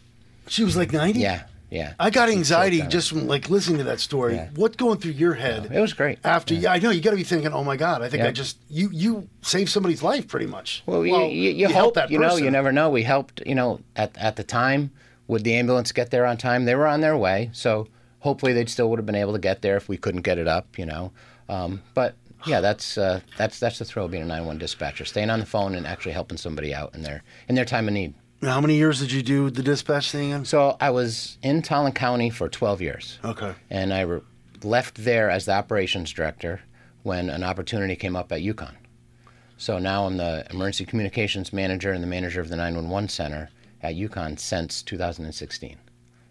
She 0.47 0.63
was 0.63 0.77
like 0.77 0.91
90? 0.93 1.19
Yeah, 1.19 1.43
yeah. 1.69 1.93
I 1.99 2.09
got 2.09 2.29
anxiety 2.29 2.81
just 2.81 3.09
from 3.09 3.27
like 3.27 3.49
listening 3.49 3.79
to 3.79 3.83
that 3.85 3.99
story. 3.99 4.35
Yeah. 4.35 4.49
What's 4.55 4.77
going 4.77 4.99
through 4.99 5.11
your 5.11 5.33
head? 5.33 5.69
It 5.71 5.79
was 5.79 5.93
great. 5.93 6.19
After, 6.23 6.53
yeah, 6.53 6.71
I 6.71 6.79
know 6.79 6.91
you 6.91 7.01
got 7.01 7.11
to 7.11 7.17
be 7.17 7.23
thinking, 7.23 7.51
"Oh 7.51 7.63
my 7.63 7.75
God, 7.75 8.01
I 8.01 8.09
think 8.09 8.23
Yeah. 8.23 8.29
I 8.29 8.31
just 8.31 8.57
you 8.69 8.89
you 8.91 9.27
saved 9.41 9.69
somebody's 9.69 10.01
life 10.01 10.27
pretty 10.27 10.45
much." 10.45 10.83
Well, 10.85 11.05
you, 11.05 11.17
you, 11.25 11.51
you, 11.51 11.67
helped 11.67 11.83
hope 11.83 11.93
that 11.95 12.11
you 12.11 12.19
know. 12.19 12.37
You 12.37 12.51
never 12.51 12.71
know. 12.71 12.89
We 12.89 13.03
helped. 13.03 13.41
You 13.45 13.55
know, 13.55 13.81
at 13.95 14.17
at 14.17 14.37
the 14.37 14.43
time, 14.43 14.91
would 15.27 15.43
the 15.43 15.55
ambulance 15.55 15.91
get 15.91 16.09
there 16.09 16.25
on 16.25 16.37
time? 16.37 16.65
They 16.65 16.75
were 16.75 16.87
on 16.87 17.01
their 17.01 17.17
way, 17.17 17.49
so 17.53 17.87
hopefully 18.19 18.53
they 18.53 18.65
still 18.65 18.89
would 18.89 18.99
have 18.99 19.05
been 19.05 19.15
able 19.15 19.33
to 19.33 19.39
get 19.39 19.61
there 19.61 19.75
if 19.75 19.89
we 19.89 19.97
couldn't 19.97 20.21
get 20.21 20.37
it 20.37 20.47
up. 20.47 20.77
You 20.77 20.85
know, 20.85 21.11
um, 21.49 21.81
but 21.93 22.15
yeah, 22.45 22.61
that's 22.61 22.97
uh, 22.97 23.19
that's 23.37 23.59
that's 23.59 23.79
the 23.79 23.85
thrill 23.85 24.05
of 24.05 24.11
being 24.11 24.23
a 24.23 24.27
911 24.27 24.59
dispatcher, 24.59 25.05
staying 25.05 25.29
on 25.29 25.39
the 25.39 25.45
phone 25.45 25.75
and 25.75 25.85
actually 25.85 26.13
helping 26.13 26.37
somebody 26.37 26.73
out 26.73 26.95
in 26.95 27.03
their 27.03 27.23
in 27.49 27.55
their 27.55 27.65
time 27.65 27.87
of 27.87 27.93
need. 27.93 28.13
How 28.41 28.61
many 28.61 28.75
years 28.75 28.99
did 28.99 29.11
you 29.11 29.23
do 29.23 29.49
the 29.49 29.63
dispatch 29.63 30.11
thing 30.11 30.29
in? 30.29 30.45
So 30.45 30.77
I 30.79 30.91
was 30.91 31.37
in 31.41 31.61
Tolland 31.61 31.95
County 31.95 32.29
for 32.29 32.47
12 32.47 32.81
years. 32.81 33.19
Okay. 33.25 33.53
and 33.69 33.93
I 33.93 34.01
re- 34.01 34.21
left 34.63 35.03
there 35.03 35.29
as 35.29 35.45
the 35.45 35.53
operations 35.53 36.11
director 36.13 36.61
when 37.03 37.29
an 37.29 37.43
opportunity 37.43 37.95
came 37.95 38.15
up 38.15 38.31
at 38.31 38.41
UConn. 38.41 38.75
So 39.57 39.79
now 39.79 40.05
I'm 40.05 40.17
the 40.17 40.45
emergency 40.51 40.85
communications 40.85 41.51
manager 41.51 41.91
and 41.91 42.03
the 42.03 42.07
manager 42.07 42.41
of 42.41 42.49
the 42.49 42.55
911 42.55 43.09
center 43.09 43.49
at 43.81 43.95
UConn 43.95 44.37
since 44.37 44.83
2016. 44.83 45.77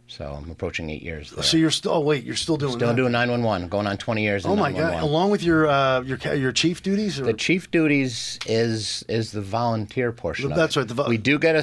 So 0.09 0.25
I'm 0.25 0.49
approaching 0.53 0.89
eight 0.91 1.03
years 1.03 1.31
there. 1.33 1.43
So 1.43 1.57
you're 1.57 1.73
still. 1.73 1.93
Oh 1.95 2.01
wait, 2.01 2.23
you're 2.23 2.37
still 2.37 2.57
doing 2.57 2.75
Still 2.75 2.89
that. 2.91 2.97
doing 2.97 3.11
911, 3.11 3.69
going 3.69 3.89
on 3.89 3.97
20 3.99 4.23
years. 4.23 4.45
In 4.45 4.53
oh 4.53 4.57
my 4.57 4.71
God! 4.71 5.03
Along 5.03 5.31
with 5.31 5.43
your 5.43 5.67
uh, 5.67 6.01
your 6.03 6.17
your 6.35 6.53
chief 6.53 6.83
duties, 6.83 7.19
or 7.19 7.25
The 7.25 7.33
chief 7.35 7.71
duties 7.73 8.39
is 8.47 9.05
is 9.09 9.33
the 9.33 9.43
volunteer 9.43 10.13
portion. 10.13 10.51
That's 10.51 10.77
it. 10.77 10.81
right, 10.81 10.89
the 10.89 10.95
vo- 10.95 11.09
we 11.09 11.19
do 11.19 11.39
get 11.41 11.57
a 11.57 11.63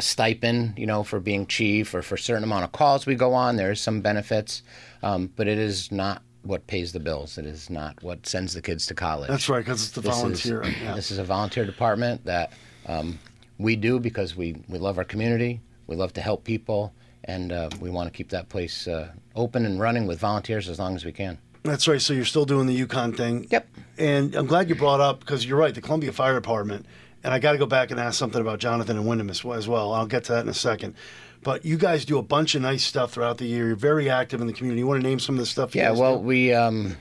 stipend, 0.00 0.78
you 0.78 0.86
know, 0.86 1.02
for 1.02 1.20
being 1.20 1.46
chief 1.46 1.92
or 1.94 2.02
for 2.02 2.14
a 2.14 2.18
certain 2.18 2.44
amount 2.44 2.64
of 2.64 2.72
calls 2.72 3.06
we 3.06 3.14
go 3.16 3.34
on. 3.34 3.56
There 3.56 3.72
is 3.72 3.80
some 3.80 4.00
benefits, 4.00 4.62
um, 5.02 5.30
but 5.34 5.48
it 5.48 5.58
is 5.58 5.90
not 5.90 6.22
what 6.42 6.66
pays 6.66 6.92
the 6.92 7.00
bills. 7.00 7.38
It 7.38 7.44
is 7.46 7.70
not 7.70 8.02
what 8.02 8.24
sends 8.26 8.54
the 8.54 8.62
kids 8.62 8.86
to 8.86 8.94
college. 8.94 9.28
that's 9.28 9.48
right, 9.48 9.58
because 9.64 9.82
it's 9.82 9.92
the 9.92 10.00
This 10.00 10.14
is- 10.14 10.20
volunteer. 10.20 10.64
yeah. 10.82 10.94
This 10.94 11.10
is 11.10 11.18
a 11.18 11.24
volunteer 11.24 11.66
department 11.66 12.24
that 12.24 12.52
um, 12.86 13.18
we 13.58 13.76
do 13.76 13.98
because 14.00 14.36
we, 14.36 14.56
we 14.68 14.78
love 14.78 14.96
our 14.96 15.04
community. 15.04 15.60
We 15.86 15.96
love 15.96 16.12
to 16.14 16.20
help 16.22 16.44
people, 16.44 16.94
and 17.24 17.52
uh, 17.52 17.68
we 17.80 17.90
want 17.90 18.06
to 18.06 18.16
keep 18.16 18.30
that 18.30 18.48
place 18.48 18.86
uh, 18.88 19.12
open 19.36 19.64
and 19.66 19.80
running 19.80 20.06
with 20.06 20.18
volunteers 20.20 20.68
as 20.68 20.78
long 20.78 20.94
as 20.96 21.04
we 21.04 21.12
can. 21.12 21.38
That's 21.62 21.86
right. 21.86 22.00
So 22.00 22.14
you're 22.14 22.24
still 22.24 22.46
doing 22.46 22.66
the 22.66 22.86
UConn 22.86 23.16
thing. 23.16 23.46
Yep. 23.50 23.68
And 23.98 24.34
I'm 24.34 24.46
glad 24.46 24.68
you 24.68 24.74
brought 24.74 25.00
up 25.00 25.20
because 25.20 25.44
you're 25.44 25.58
right. 25.58 25.74
The 25.74 25.82
Columbia 25.82 26.10
Fire 26.12 26.34
Department, 26.34 26.86
and 27.22 27.34
I 27.34 27.38
got 27.38 27.52
to 27.52 27.58
go 27.58 27.66
back 27.66 27.90
and 27.90 28.00
ask 28.00 28.18
something 28.18 28.40
about 28.40 28.60
Jonathan 28.60 28.96
and 28.96 29.06
Windham 29.06 29.28
as 29.28 29.44
well, 29.44 29.58
as 29.58 29.68
well. 29.68 29.92
I'll 29.92 30.06
get 30.06 30.24
to 30.24 30.32
that 30.32 30.40
in 30.42 30.48
a 30.48 30.54
second. 30.54 30.94
But 31.42 31.64
you 31.64 31.78
guys 31.78 32.04
do 32.04 32.18
a 32.18 32.22
bunch 32.22 32.54
of 32.54 32.60
nice 32.60 32.84
stuff 32.84 33.12
throughout 33.12 33.38
the 33.38 33.46
year. 33.46 33.66
You're 33.68 33.76
very 33.76 34.10
active 34.10 34.42
in 34.42 34.46
the 34.46 34.52
community. 34.52 34.80
You 34.80 34.86
want 34.86 35.02
to 35.02 35.08
name 35.08 35.18
some 35.18 35.36
of 35.36 35.38
the 35.38 35.46
stuff? 35.46 35.74
You 35.74 35.80
Yeah, 35.80 35.92
well, 35.92 36.16
do? 36.18 36.22
we 36.26 36.52
um, 36.52 36.96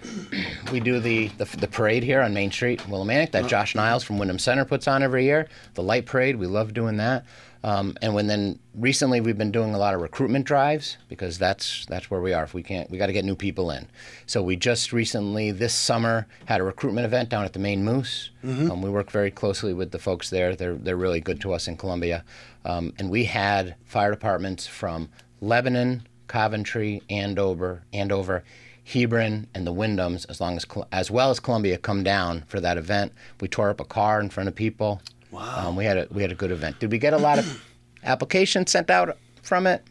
we 0.71 0.79
do 0.79 0.99
the, 1.01 1.27
the 1.38 1.43
the 1.58 1.67
parade 1.67 2.03
here 2.03 2.21
on 2.21 2.34
Main 2.34 2.49
Street, 2.49 2.79
Willimantic, 2.84 3.32
that 3.32 3.47
Josh 3.47 3.75
Niles 3.75 4.03
from 4.03 4.17
Windham 4.17 4.39
Center 4.39 4.63
puts 4.63 4.88
on 4.88 5.03
every 5.03 5.25
year. 5.25 5.49
The 5.73 5.84
light 5.84 6.05
parade, 6.05 6.38
we 6.38 6.47
love 6.47 6.73
doing 6.73 6.95
that. 6.97 7.25
Um, 7.63 7.98
and 8.02 8.13
when 8.15 8.28
then 8.28 8.58
recently 8.74 9.19
we've 9.19 9.38
been 9.38 9.52
doing 9.52 9.74
a 9.74 9.78
lot 9.78 9.93
of 9.93 10.02
recruitment 10.02 10.45
drives 10.45 10.98
because 11.10 11.38
that's 11.38 11.86
that's 11.88 12.10
where 12.10 12.22
we 12.22 12.32
are. 12.34 12.43
If 12.43 12.54
we 12.54 12.63
can't, 12.63 12.89
we 12.89 12.98
got 12.98 13.08
to 13.08 13.13
get 13.13 13.26
new 13.26 13.36
people 13.36 13.69
in. 13.72 13.88
So 14.26 14.41
we 14.41 14.56
just 14.56 14.93
recently 14.93 15.52
this 15.52 15.74
summer 15.74 16.26
had 16.45 16.62
a 16.62 16.63
recruitment 16.63 17.06
event 17.06 17.30
down 17.30 17.43
at 17.43 17.54
the 17.54 17.60
Main 17.60 17.84
Moose. 17.84 18.30
Um, 18.72 18.82
we 18.82 18.89
work 18.89 19.12
very 19.12 19.32
closely 19.32 19.74
with 19.74 19.91
the 19.91 20.00
folks 20.00 20.30
there. 20.30 20.56
They're 20.56 20.76
they're 20.76 20.95
really 20.95 21.19
good 21.19 21.41
to 21.41 21.54
us 21.54 21.67
in 21.67 21.76
Columbia, 21.76 22.24
um, 22.63 22.93
and 22.98 23.10
we 23.10 23.26
had 23.26 23.76
fire 23.84 24.12
departments 24.12 24.65
from 24.65 25.10
Lebanon, 25.41 26.08
Coventry, 26.28 27.02
Andover, 27.10 27.84
Andover, 27.91 28.43
Hebron, 28.86 29.48
and 29.54 29.67
the 29.67 29.74
Windhams, 29.74 30.26
as 30.30 30.39
long 30.39 30.56
as 30.56 30.65
as 30.91 31.12
well 31.12 31.30
as 31.30 31.39
Columbia, 31.41 31.78
come 31.78 32.04
down 32.04 32.43
for 32.48 32.62
that 32.62 32.78
event. 32.78 33.12
We 33.41 33.50
tore 33.50 33.69
up 33.69 33.82
a 33.82 33.86
car 33.86 34.22
in 34.22 34.30
front 34.30 34.48
of 34.48 34.56
people. 34.56 35.02
Wow. 35.32 35.68
Um, 35.70 35.76
we 35.76 35.86
had 35.86 35.98
a 35.98 36.08
we 36.12 36.22
had 36.22 36.32
a 36.32 36.36
good 36.36 36.52
event. 36.52 36.80
Did 36.80 36.92
we 36.92 36.98
get 36.98 37.13
a 37.13 37.18
lot 37.18 37.39
of 37.39 37.63
applications 38.04 38.72
sent 38.72 38.89
out 38.89 39.18
from 39.42 39.68
it? 39.68 39.84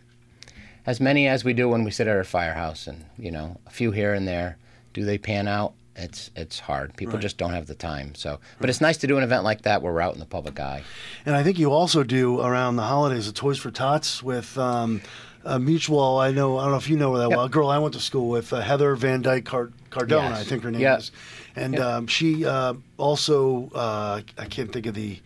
As 0.87 1.01
many 1.01 1.29
as 1.29 1.45
we 1.45 1.53
do 1.53 1.69
when 1.69 1.85
we 1.85 1.91
sit 1.91 2.07
at 2.07 2.17
our 2.17 2.25
firehouse, 2.25 2.87
and 2.87 3.05
you 3.19 3.31
know, 3.31 3.61
a 3.67 3.71
few 3.71 3.91
here 3.93 4.15
and 4.15 4.27
there. 4.27 4.57
Do 4.95 5.05
they 5.05 5.19
pan 5.19 5.47
out? 5.47 5.75
It's 5.95 6.31
it's 6.35 6.61
hard. 6.61 6.97
People 6.97 7.19
just 7.19 7.37
don't 7.37 7.53
have 7.53 7.67
the 7.67 7.75
time. 7.75 8.15
So, 8.15 8.41
but 8.61 8.71
it's 8.71 8.81
nice 8.81 8.97
to 8.99 9.07
do 9.07 9.17
an 9.19 9.25
event 9.25 9.45
like 9.45 9.63
that 9.63 9.83
where 9.83 9.93
we're 9.93 10.01
out 10.01 10.15
in 10.15 10.21
the 10.21 10.27
public 10.27 10.59
eye. 10.61 10.83
And 11.27 11.35
I 11.35 11.43
think 11.43 11.59
you 11.59 11.73
also 11.73 12.05
do 12.05 12.41
around 12.41 12.77
the 12.77 12.85
holidays 12.85 13.29
a 13.29 13.33
Toys 13.33 13.59
for 13.59 13.71
Tots 13.71 14.23
with 14.23 14.57
um, 14.57 15.03
a 15.45 15.59
mutual. 15.59 16.19
I 16.19 16.31
know. 16.31 16.59
I 16.59 16.63
don't 16.63 16.73
know 16.73 16.77
if 16.79 16.89
you 16.89 16.97
know 16.97 17.13
her 17.13 17.19
that 17.19 17.31
Yep. 17.31 17.37
well. 17.37 17.47
A 17.47 17.49
girl 17.49 17.69
I 17.69 17.79
went 17.79 17.95
to 17.95 18.01
school 18.01 18.29
with, 18.29 18.53
uh, 18.53 18.61
Heather 18.61 18.95
Van 18.97 19.23
Dyke 19.23 19.45
Card- 19.45 19.73
Cardona, 19.91 20.31
Yes. 20.31 20.41
I 20.41 20.45
think 20.45 20.63
her 20.65 20.71
name 20.71 20.81
Yep. 20.83 20.99
is. 20.99 21.11
And 21.57 21.75
Yep. 21.75 21.83
um, 21.83 22.07
she 22.07 22.45
uh, 22.45 22.75
also, 22.99 23.71
uh, 23.75 24.21
I 24.39 24.45
can't 24.47 24.73
think 24.73 24.87
of 24.87 24.95
the. 24.95 25.19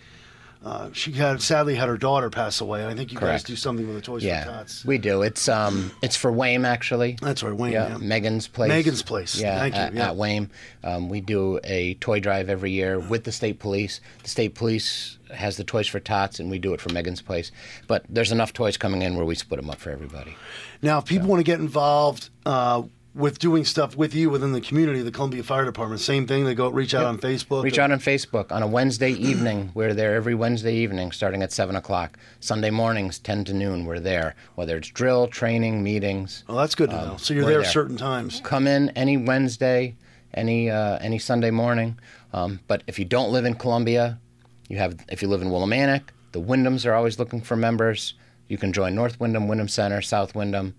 Uh, 0.65 0.91
she 0.93 1.11
had 1.13 1.43
sadly 1.43 1.75
had 1.75 1.89
her 1.89 1.97
daughter 1.97 2.31
pass 2.31 2.61
away. 2.61 2.87
I 2.87 2.95
think 2.95 3.13
you 3.13 3.19
guys 3.19 3.43
do 3.43 3.57
something 3.57 3.85
with 3.87 3.97
the 3.97 4.03
Toys 4.03 4.23
for 4.23 4.29
Yeah, 4.29 4.45
Tots. 4.45 4.85
we 4.85 4.97
do. 4.97 5.23
It's 5.23 5.49
um, 5.49 5.91
it's 6.03 6.15
for 6.17 6.31
Wayne 6.31 6.65
actually. 6.65 7.19
That's 7.21 7.43
right, 7.43 7.53
Wayne. 7.55 7.73
Yeah, 7.73 7.89
Yeah. 7.89 7.97
Megan's 7.99 8.47
place. 8.47 8.69
Megan's 8.69 9.03
Place. 9.03 9.41
Yeah, 9.41 9.59
Thank 9.59 9.75
you, 9.75 9.81
at, 9.81 9.95
yeah. 9.95 10.11
at 10.11 10.17
Wame. 10.17 10.51
Um, 10.85 11.09
we 11.09 11.21
do 11.21 11.59
a 11.65 11.95
toy 11.95 12.21
drive 12.21 12.49
every 12.49 12.71
year 12.71 13.01
with 13.01 13.25
the 13.25 13.33
state 13.33 13.59
police. 13.59 14.01
The 14.23 14.29
state 14.29 14.55
police 14.55 15.19
has 15.35 15.57
the 15.57 15.65
toys 15.65 15.89
for 15.89 15.99
tots, 15.99 16.39
and 16.39 16.51
we 16.51 16.59
do 16.61 16.75
it 16.75 16.81
for 16.81 16.93
Megan's 16.93 17.23
place. 17.23 17.51
But 17.89 18.05
there's 18.09 18.31
enough 18.31 18.53
toys 18.53 18.77
coming 18.77 19.03
in 19.03 19.17
where 19.17 19.25
we 19.25 19.35
split 19.35 19.61
them 19.61 19.71
up 19.71 19.79
for 19.79 19.91
everybody. 19.91 20.37
Now, 20.81 20.99
if 20.99 21.07
people 21.07 21.27
want 21.29 21.41
to 21.41 21.45
get 21.45 21.59
involved 21.59 22.29
uh, 22.47 22.83
with 23.15 23.39
doing 23.39 23.65
stuff 23.65 23.97
with 23.97 24.15
you 24.15 24.31
within 24.31 24.53
the 24.53 24.61
community, 24.61 25.03
the 25.03 25.11
Columbia 25.11 25.43
Fire 25.43 25.65
Department, 25.65 26.01
same 26.01 26.27
thing. 26.27 26.45
They 26.45 26.55
go 26.55 26.69
reach 26.71 26.95
out 26.95 27.05
on 27.05 27.19
Facebook. 27.19 27.63
Reach 27.63 27.79
out 27.79 27.91
on 27.91 27.99
Facebook 27.99 28.51
on 28.51 28.63
a 28.63 28.67
Wednesday 28.67 29.11
evening. 29.11 29.71
We're 29.75 29.93
there 29.93 30.15
every 30.15 30.35
Wednesday 30.35 30.75
evening, 30.75 31.13
starting 31.13 31.43
at 31.43 31.53
seven 31.53 31.77
o'clock. 31.77 32.19
Sunday 32.41 32.71
mornings, 32.71 33.19
ten 33.19 33.45
to 33.45 33.53
noon. 33.53 33.85
We're 33.85 34.01
there. 34.01 34.35
Whether 34.55 34.77
it's 34.79 34.89
drill, 34.89 35.29
training, 35.29 35.83
meetings. 35.83 36.45
Oh, 36.49 36.57
that's 36.57 36.75
good 36.75 36.91
to 36.91 36.97
know. 36.97 37.17
So 37.19 37.35
you're 37.35 37.45
there, 37.45 37.63
there. 37.63 37.71
certain 37.71 37.97
times. 37.97 38.41
come 38.43 38.67
in 38.67 38.89
any 38.91 39.17
Wednesday, 39.17 39.95
any 40.33 40.71
uh, 40.71 40.99
any 40.99 41.19
Sunday 41.19 41.51
morning. 41.51 41.99
Um, 42.33 42.61
but 42.67 42.83
if 42.87 42.99
you 42.99 43.05
don't 43.05 43.31
live 43.31 43.45
in 43.45 43.55
Columbia, 43.55 44.19
you 44.69 44.79
have 44.79 44.99
if 45.09 45.21
you 45.21 45.29
live 45.29 45.43
in 45.43 45.49
Willimantic, 45.49 46.03
the 46.33 46.41
Windhams 46.41 46.87
are 46.87 46.95
always 46.95 47.19
looking 47.19 47.43
for 47.43 47.57
members. 47.57 48.15
You 48.49 48.57
can 48.57 48.73
join 48.73 48.95
North 48.95 49.21
Windham, 49.21 49.49
Windham 49.49 49.69
Center, 49.69 50.01
South 50.03 50.35
Windham, 50.35 50.75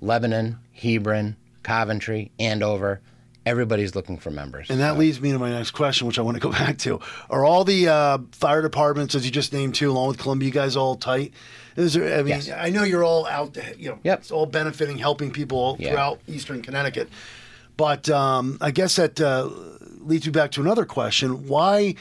Lebanon, 0.00 0.58
Hebron, 0.72 1.36
Coventry, 1.64 2.30
Andover. 2.38 3.00
Everybody's 3.46 3.94
looking 3.94 4.16
for 4.16 4.30
members. 4.30 4.70
And 4.70 4.80
that 4.80 4.96
leads 4.96 5.20
me 5.20 5.30
to 5.32 5.38
my 5.38 5.50
next 5.50 5.72
question, 5.72 6.06
which 6.06 6.18
I 6.18 6.22
want 6.22 6.36
to 6.36 6.40
go 6.40 6.50
back 6.64 6.78
to. 6.78 7.00
Are 7.28 7.44
all 7.44 7.64
the 7.64 7.88
uh, 7.88 8.18
fire 8.32 8.62
departments, 8.62 9.14
as 9.14 9.24
you 9.26 9.30
just 9.30 9.52
named 9.52 9.74
two, 9.74 9.90
along 9.90 10.08
with 10.08 10.18
Columbia, 10.18 10.46
you 10.46 10.52
guys 10.52 10.76
all 10.76 10.94
tight? 10.94 11.34
Is 11.76 11.92
there, 11.94 12.14
I 12.18 12.22
mean, 12.22 12.28
Yes. 12.28 12.48
I 12.50 12.70
know 12.70 12.84
you're 12.84 13.04
all 13.04 13.26
out, 13.26 13.58
you 13.76 13.90
know, 13.90 13.98
Yep. 14.02 14.20
it's 14.20 14.30
all 14.30 14.46
benefiting, 14.46 14.96
helping 14.96 15.30
people 15.30 15.76
Yeah. 15.78 15.90
throughout 15.90 16.20
Eastern 16.26 16.62
Connecticut. 16.62 17.10
But 17.76 18.08
um, 18.08 18.56
I 18.60 18.70
guess 18.70 18.96
that 18.96 19.20
uh, 19.20 19.50
leads 19.98 20.24
me 20.24 20.32
back 20.32 20.52
to 20.52 20.60
another 20.60 20.84
question: 20.86 21.48
Why 21.48 21.96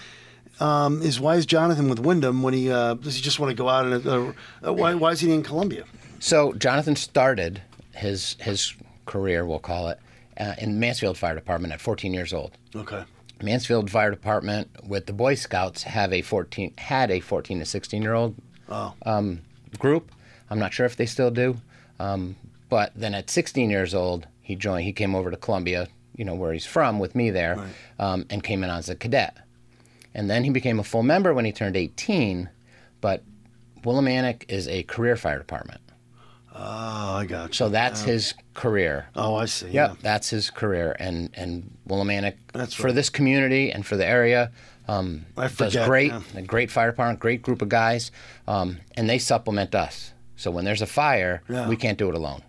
um, 0.60 1.02
is 1.02 1.20
why 1.20 1.36
is 1.36 1.48
Jonathan 1.48 1.90
with 1.90 2.00
Windham 2.00 2.44
when 2.44 2.54
he 2.54 2.72
uh, 2.72 2.94
does 2.94 3.16
he 3.16 3.22
just 3.24 3.40
want 3.40 3.50
to 3.50 3.56
go 3.56 3.68
out 3.68 3.86
and 3.88 4.06
uh, 4.06 4.34
uh, 4.68 4.72
why 4.72 4.94
why 4.94 5.10
is 5.12 5.20
he 5.20 5.34
in 5.34 5.42
Columbia? 5.42 5.86
So 6.20 6.54
Jonathan 6.54 6.96
started 6.96 7.64
his 7.96 8.38
his 8.40 8.76
career, 9.06 9.46
we'll 9.46 9.60
call 9.60 9.90
it, 9.90 10.00
uh, 10.40 10.56
in 10.58 10.80
Mansfield 10.80 11.18
Fire 11.18 11.36
Department 11.36 11.74
at 11.74 11.82
14 11.82 12.14
years 12.14 12.34
old. 12.34 12.52
Okay, 12.76 13.04
Mansfield 13.42 13.92
Fire 13.92 14.12
Department 14.12 14.70
with 14.88 15.06
the 15.06 15.14
Boy 15.14 15.36
Scouts 15.36 15.84
have 15.84 16.14
a 16.14 16.22
14 16.22 16.74
had 16.78 17.12
a 17.12 17.20
14 17.20 17.60
to 17.60 17.66
16 17.66 18.02
year 18.02 18.14
old 18.14 18.36
oh, 18.70 18.94
um, 19.06 19.42
group. 19.80 20.12
I'm 20.50 20.60
not 20.60 20.74
sure 20.74 20.86
if 20.86 20.96
they 20.96 21.06
still 21.06 21.32
do, 21.32 21.58
um, 22.00 22.36
but 22.70 22.92
then 22.96 23.14
at 23.14 23.30
16 23.30 23.70
years 23.70 23.94
old, 23.94 24.28
he 24.42 24.56
joined. 24.56 24.86
He 24.86 24.94
came 24.94 25.16
over 25.16 25.32
to 25.32 25.38
Columbia, 25.38 25.88
you 26.16 26.26
know 26.26 26.36
where 26.36 26.54
he's 26.54 26.66
from, 26.66 27.00
with 27.00 27.16
me 27.16 27.30
there, 27.30 27.70
um, 28.00 28.26
and 28.30 28.44
came 28.44 28.64
in 28.64 28.70
as 28.70 28.90
a 28.90 28.96
cadet. 28.96 29.38
And 30.14 30.30
then 30.30 30.44
he 30.44 30.50
became 30.50 30.80
a 30.80 30.84
full 30.84 31.04
member 31.04 31.34
when 31.34 31.46
he 31.46 31.52
turned 31.52 31.76
18. 31.76 32.50
But 33.02 33.24
Willimantic 33.84 34.46
is 34.48 34.68
a 34.68 34.84
career 34.84 35.16
fire 35.16 35.40
department, 35.40 35.82
oh, 36.66 37.16
I 37.18 37.26
got 37.26 37.50
you. 37.50 37.54
so 37.54 37.70
that's 37.70 38.02
his 38.02 38.34
career. 38.54 39.08
oh, 39.16 39.36
I 39.36 39.46
see. 39.46 39.70
Yep, 39.70 39.98
that's 40.02 40.30
his 40.30 40.50
career, 40.50 40.96
and 41.00 41.30
and 41.34 41.70
Willimantic 41.88 42.36
That's 42.54 42.74
for 42.74 42.88
right. 42.88 42.96
this 42.96 43.10
community 43.10 43.72
and 43.72 43.86
for 43.86 43.98
the 43.98 44.06
area 44.06 44.52
um, 44.88 45.26
I 45.38 45.48
does 45.48 45.76
great. 45.86 46.12
yeah. 46.12 46.22
A 46.36 46.42
great 46.42 46.70
fire 46.72 46.92
department, 46.92 47.20
great 47.20 47.42
group 47.42 47.62
of 47.62 47.70
guys, 47.70 48.12
um, 48.48 48.80
and 48.98 49.10
they 49.10 49.18
supplement 49.18 49.74
us. 49.76 50.14
So 50.36 50.52
when 50.52 50.66
there's 50.66 50.82
a 50.82 50.86
fire, 50.88 51.42
Yeah. 51.50 51.70
we 51.70 51.76
can't 51.78 51.98
do 51.98 52.10
it 52.10 52.16
alone. 52.16 52.42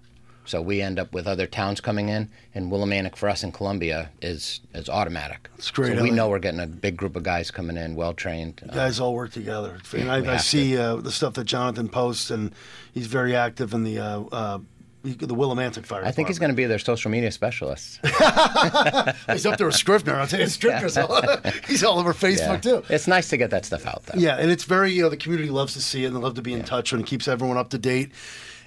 So 0.46 0.60
we 0.60 0.82
end 0.82 0.98
up 0.98 1.12
with 1.12 1.26
other 1.26 1.46
towns 1.46 1.80
coming 1.80 2.08
in, 2.08 2.30
and 2.54 2.70
Willimantic 2.70 3.16
for 3.16 3.28
us 3.28 3.42
in 3.42 3.52
Columbia 3.52 4.10
is 4.20 4.60
is 4.74 4.88
automatic. 4.88 5.48
That's 5.56 5.70
great. 5.70 5.96
So 5.96 6.02
we 6.02 6.10
know 6.10 6.28
we're 6.28 6.38
getting 6.38 6.60
a 6.60 6.66
big 6.66 6.96
group 6.96 7.16
of 7.16 7.22
guys 7.22 7.50
coming 7.50 7.76
in, 7.76 7.94
well 7.96 8.12
trained. 8.12 8.60
You 8.64 8.72
guys 8.72 9.00
all 9.00 9.14
work 9.14 9.32
together. 9.32 9.78
And 9.96 10.10
I, 10.10 10.34
I 10.34 10.36
see 10.36 10.76
uh, 10.76 10.96
the 10.96 11.12
stuff 11.12 11.34
that 11.34 11.44
Jonathan 11.44 11.88
posts, 11.88 12.30
and 12.30 12.52
he's 12.92 13.06
very 13.06 13.34
active 13.34 13.72
in 13.72 13.84
the 13.84 13.98
uh, 13.98 14.20
uh, 14.32 14.58
the 15.04 15.34
Willimantic 15.34 15.84
Fire. 15.84 16.02
I 16.04 16.10
think 16.12 16.28
he's 16.28 16.38
going 16.38 16.50
to 16.50 16.56
be 16.56 16.64
their 16.64 16.78
social 16.78 17.10
media 17.10 17.30
specialist. 17.30 18.00
he's 18.04 19.46
up 19.46 19.58
there 19.58 19.66
with 19.66 19.74
Scrivener. 19.74 20.14
I'll 20.14 20.26
tell 20.26 20.40
you, 20.40 20.46
Scrivener's 20.46 20.96
all, 20.96 21.20
he's 21.68 21.84
all 21.84 21.98
over 21.98 22.14
Facebook 22.14 22.62
too. 22.62 22.82
It's 22.88 23.06
nice 23.06 23.28
to 23.28 23.36
get 23.36 23.50
that 23.50 23.66
stuff 23.66 23.86
out, 23.86 24.04
though. 24.06 24.18
Yeah, 24.18 24.36
and 24.36 24.50
it's 24.50 24.64
very 24.64 24.92
you 24.92 25.02
know 25.02 25.10
the 25.10 25.16
community 25.18 25.50
loves 25.50 25.74
to 25.74 25.82
see 25.82 26.04
it 26.04 26.08
and 26.08 26.16
they 26.16 26.20
love 26.20 26.34
to 26.34 26.42
be 26.42 26.54
in 26.54 26.64
touch 26.64 26.92
and 26.92 27.04
keeps 27.04 27.28
everyone 27.28 27.58
up 27.58 27.70
to 27.70 27.78
date. 27.78 28.12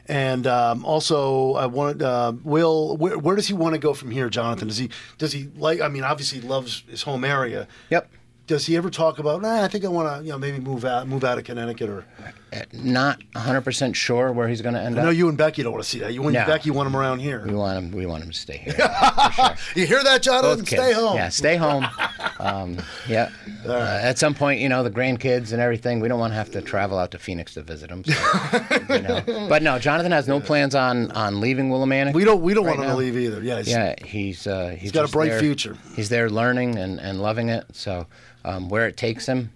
And 0.09 0.47
um, 0.47 0.85
also, 0.85 1.55
I 1.55 1.65
wanted 1.65 2.01
uh, 2.01 2.33
Will. 2.43 2.95
Where, 2.95 3.17
where 3.17 3.35
does 3.35 3.47
he 3.47 3.53
want 3.53 3.73
to 3.73 3.79
go 3.79 3.93
from 3.93 4.09
here, 4.09 4.29
Jonathan? 4.29 4.67
Does 4.69 4.77
he 4.77 4.89
does 5.17 5.33
he 5.33 5.49
like? 5.57 5.81
I 5.81 5.89
mean, 5.89 6.03
obviously, 6.03 6.39
he 6.39 6.47
loves 6.47 6.83
his 6.87 7.03
home 7.03 7.25
area. 7.25 7.67
Yep. 7.89 8.09
Does 8.47 8.65
he 8.65 8.77
ever 8.77 8.89
talk 8.89 9.19
about? 9.19 9.41
Nah, 9.41 9.63
I 9.63 9.67
think 9.67 9.83
I 9.83 9.89
want 9.89 10.19
to, 10.19 10.23
you 10.23 10.31
know, 10.31 10.37
maybe 10.37 10.59
move 10.59 10.85
out, 10.85 11.05
move 11.05 11.25
out 11.25 11.37
of 11.37 11.43
Connecticut, 11.43 11.89
or 11.89 12.05
Not 12.73 13.19
100% 13.35 13.95
sure 13.95 14.31
where 14.31 14.47
he's 14.47 14.61
going 14.61 14.75
to 14.75 14.81
end 14.81 14.95
I 14.95 14.99
up. 14.99 15.05
No, 15.05 15.09
you 15.11 15.27
and 15.27 15.37
Becky 15.37 15.63
don't 15.63 15.73
want 15.73 15.83
to 15.83 15.89
see 15.89 15.99
that. 15.99 16.13
You 16.13 16.23
and 16.23 16.33
No. 16.33 16.45
Becky 16.45 16.71
want 16.71 16.87
him 16.87 16.95
around 16.95 17.19
here. 17.19 17.43
We 17.45 17.53
want 17.53 17.77
him. 17.77 17.91
We 17.91 18.05
want 18.05 18.23
him 18.23 18.31
to 18.31 18.37
stay 18.37 18.57
here. 18.57 18.73
sure. 19.35 19.55
You 19.75 19.85
hear 19.85 20.03
that, 20.03 20.21
Jonathan? 20.21 20.65
Stay 20.65 20.93
home. 20.93 21.15
Yeah, 21.15 21.29
stay 21.29 21.55
home. 21.57 21.87
Um, 22.39 22.77
yeah. 23.07 23.31
Uh, 23.65 23.99
at 23.99 24.19
some 24.19 24.35
point, 24.35 24.59
you 24.59 24.69
know, 24.69 24.83
the 24.83 24.91
grandkids 24.91 25.53
and 25.53 25.59
everything. 25.61 25.99
We 25.99 26.07
don't 26.07 26.19
want 26.19 26.33
to 26.33 26.35
have 26.35 26.51
to 26.51 26.61
travel 26.61 26.99
out 26.99 27.09
to 27.11 27.17
Phoenix 27.17 27.55
to 27.55 27.63
visit 27.63 27.89
them. 27.89 28.03
So, 28.03 28.13
you 28.93 29.01
know. 29.01 29.47
But 29.49 29.63
no, 29.63 29.79
Jonathan 29.79 30.11
has 30.11 30.27
no 30.27 30.39
plans 30.39 30.75
on 30.75 31.11
on 31.13 31.39
leaving 31.41 31.71
Willimantic. 31.71 32.13
We 32.13 32.25
don't. 32.25 32.43
We 32.43 32.53
don't 32.53 32.65
right 32.65 32.77
want 32.77 32.81
him 32.81 32.87
now. 32.89 32.93
to 32.93 32.99
leave 32.99 33.17
either. 33.17 33.41
Yeah. 33.41 33.57
He's, 33.57 33.67
Yeah, 33.69 33.95
he's 34.05 34.45
uh, 34.45 34.69
he's, 34.69 34.81
he's 34.81 34.91
got 34.91 35.09
a 35.09 35.11
bright 35.11 35.31
there- 35.31 35.39
future. 35.39 35.75
He's 35.95 36.09
there 36.09 36.29
learning 36.29 36.77
and, 36.77 36.99
and 36.99 37.19
loving 37.23 37.49
it. 37.49 37.65
So 37.73 38.05
um, 38.45 38.69
where 38.69 38.85
it 38.87 38.97
takes 38.97 39.25
him, 39.25 39.51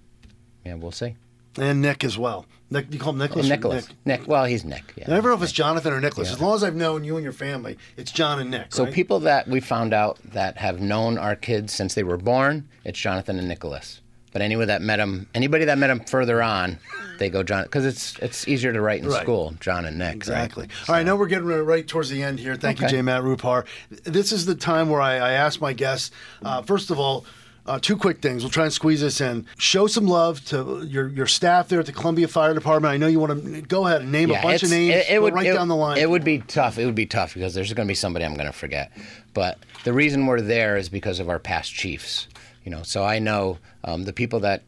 yeah, 0.66 0.74
we'll 0.74 0.92
see. 0.92 1.16
And 1.58 1.82
Nick 1.82 2.04
as 2.04 2.18
well. 2.18 2.46
Nick, 2.70 2.86
you 2.94 3.00
call 3.00 3.12
him 3.12 3.20
Nicholas. 3.20 3.46
or 3.46 3.50
Nicholas, 3.50 3.88
Nick? 4.06 4.20
Nick. 4.22 4.28
Well, 4.30 4.46
he's 4.46 4.64
Nick. 4.64 4.94
Yeah. 4.96 5.06
I 5.08 5.12
never 5.12 5.30
know 5.30 5.36
if 5.36 5.44
it's 5.44 5.52
Jonathan 5.52 5.92
or 5.92 6.00
Nicholas. 6.00 6.32
As 6.32 6.40
long 6.40 6.56
as 6.56 6.64
I've 6.64 6.76
known 6.76 7.04
you 7.04 7.18
and 7.18 7.24
your 7.24 7.34
family, 7.34 7.78
it's 7.98 8.12
John 8.12 8.40
and 8.40 8.50
Nick. 8.50 8.74
So 8.74 8.86
right? 8.86 8.94
people 8.94 9.20
that 9.22 9.48
we 9.50 9.60
found 9.60 9.94
out 9.94 10.20
that 10.24 10.58
have 10.58 10.80
known 10.80 11.18
our 11.18 11.36
kids 11.36 11.74
since 11.74 11.94
they 11.96 12.04
were 12.04 12.16
born, 12.18 12.70
it's 12.86 12.98
Jonathan 12.98 13.38
and 13.38 13.50
Nicholas. 13.50 14.00
But 14.32 14.42
anyone 14.42 14.68
that 14.68 14.82
met 14.82 15.02
him, 15.02 15.28
anybody 15.36 15.66
that 15.66 15.78
met 15.78 15.90
him 15.90 16.00
further 16.00 16.42
on, 16.42 16.80
they 17.20 17.30
go 17.30 17.44
John 17.44 17.64
because 17.64 17.86
it's 17.86 18.18
it's 18.20 18.48
easier 18.48 18.72
to 18.72 18.80
write 18.80 19.02
in 19.02 19.10
Right. 19.10 19.22
school, 19.22 19.54
John 19.60 19.84
and 19.84 19.98
Nick. 19.98 20.08
right? 20.08 20.16
Exactly. 20.16 20.70
All 20.88 20.96
right, 20.96 21.02
I 21.02 21.04
know 21.04 21.18
we're 21.18 21.28
getting 21.28 21.48
right 21.50 21.86
towards 21.86 22.10
the 22.10 22.24
end 22.24 22.40
here. 22.40 22.56
Thank 22.56 22.80
you, 22.80 22.86
Okay. 22.86 22.96
J. 22.96 23.02
Matt 23.02 23.24
Rupar. 23.24 23.66
This 24.06 24.32
is 24.32 24.46
the 24.46 24.56
time 24.56 24.90
where 24.90 25.02
I, 25.02 25.16
I 25.18 25.32
ask 25.34 25.60
my 25.60 25.74
guests, 25.74 26.12
uh, 26.44 26.62
first 26.62 26.90
of 26.92 26.98
all, 26.98 27.26
uh, 27.66 27.80
two 27.80 27.96
quick 27.96 28.22
things. 28.22 28.44
We'll 28.44 28.50
try 28.52 28.66
and 28.66 28.74
squeeze 28.74 29.02
this 29.02 29.22
in. 29.22 29.46
Show 29.58 29.88
some 29.88 30.08
love 30.08 30.44
to 30.46 30.86
your, 30.88 31.08
your 31.10 31.28
staff 31.28 31.68
there 31.68 31.80
at 31.80 31.86
the 31.86 31.92
Columbia 31.92 32.28
Fire 32.28 32.54
Department. 32.54 32.94
I 32.94 32.98
know 32.98 33.08
you 33.08 33.20
want 33.20 33.44
to 33.44 33.62
go 33.62 33.86
ahead 33.88 34.02
and 34.02 34.12
name 34.12 34.32
a 34.32 34.42
bunch 34.42 34.64
of 34.64 34.70
names. 34.70 34.96
It, 34.96 35.06
it 35.10 35.22
would 35.22 35.34
right 35.34 35.46
it- 35.46 35.54
down 35.54 35.68
the 35.68 35.76
line. 35.76 35.98
It 35.98 36.10
would 36.10 36.24
be 36.24 36.40
tough. 36.40 36.78
It 36.78 36.86
would 36.86 36.96
be 36.96 37.06
tough 37.06 37.34
because 37.34 37.54
there's 37.54 37.72
going 37.74 37.88
to 37.88 37.92
be 37.92 37.96
somebody 37.96 38.26
I'm 38.26 38.34
going 38.34 38.48
to 38.48 38.52
forget. 38.54 38.92
But 39.34 39.60
the 39.84 39.94
reason 39.94 40.26
we're 40.26 40.42
there 40.42 40.78
is 40.78 40.90
because 40.90 41.20
of 41.20 41.30
our 41.30 41.40
past 41.40 41.74
chiefs. 41.74 42.28
You 42.64 42.72
know, 42.72 42.84
so 42.84 43.04
I 43.04 43.20
know 43.20 43.58
um, 43.84 44.04
the 44.04 44.14
people 44.14 44.42
that 44.42 44.64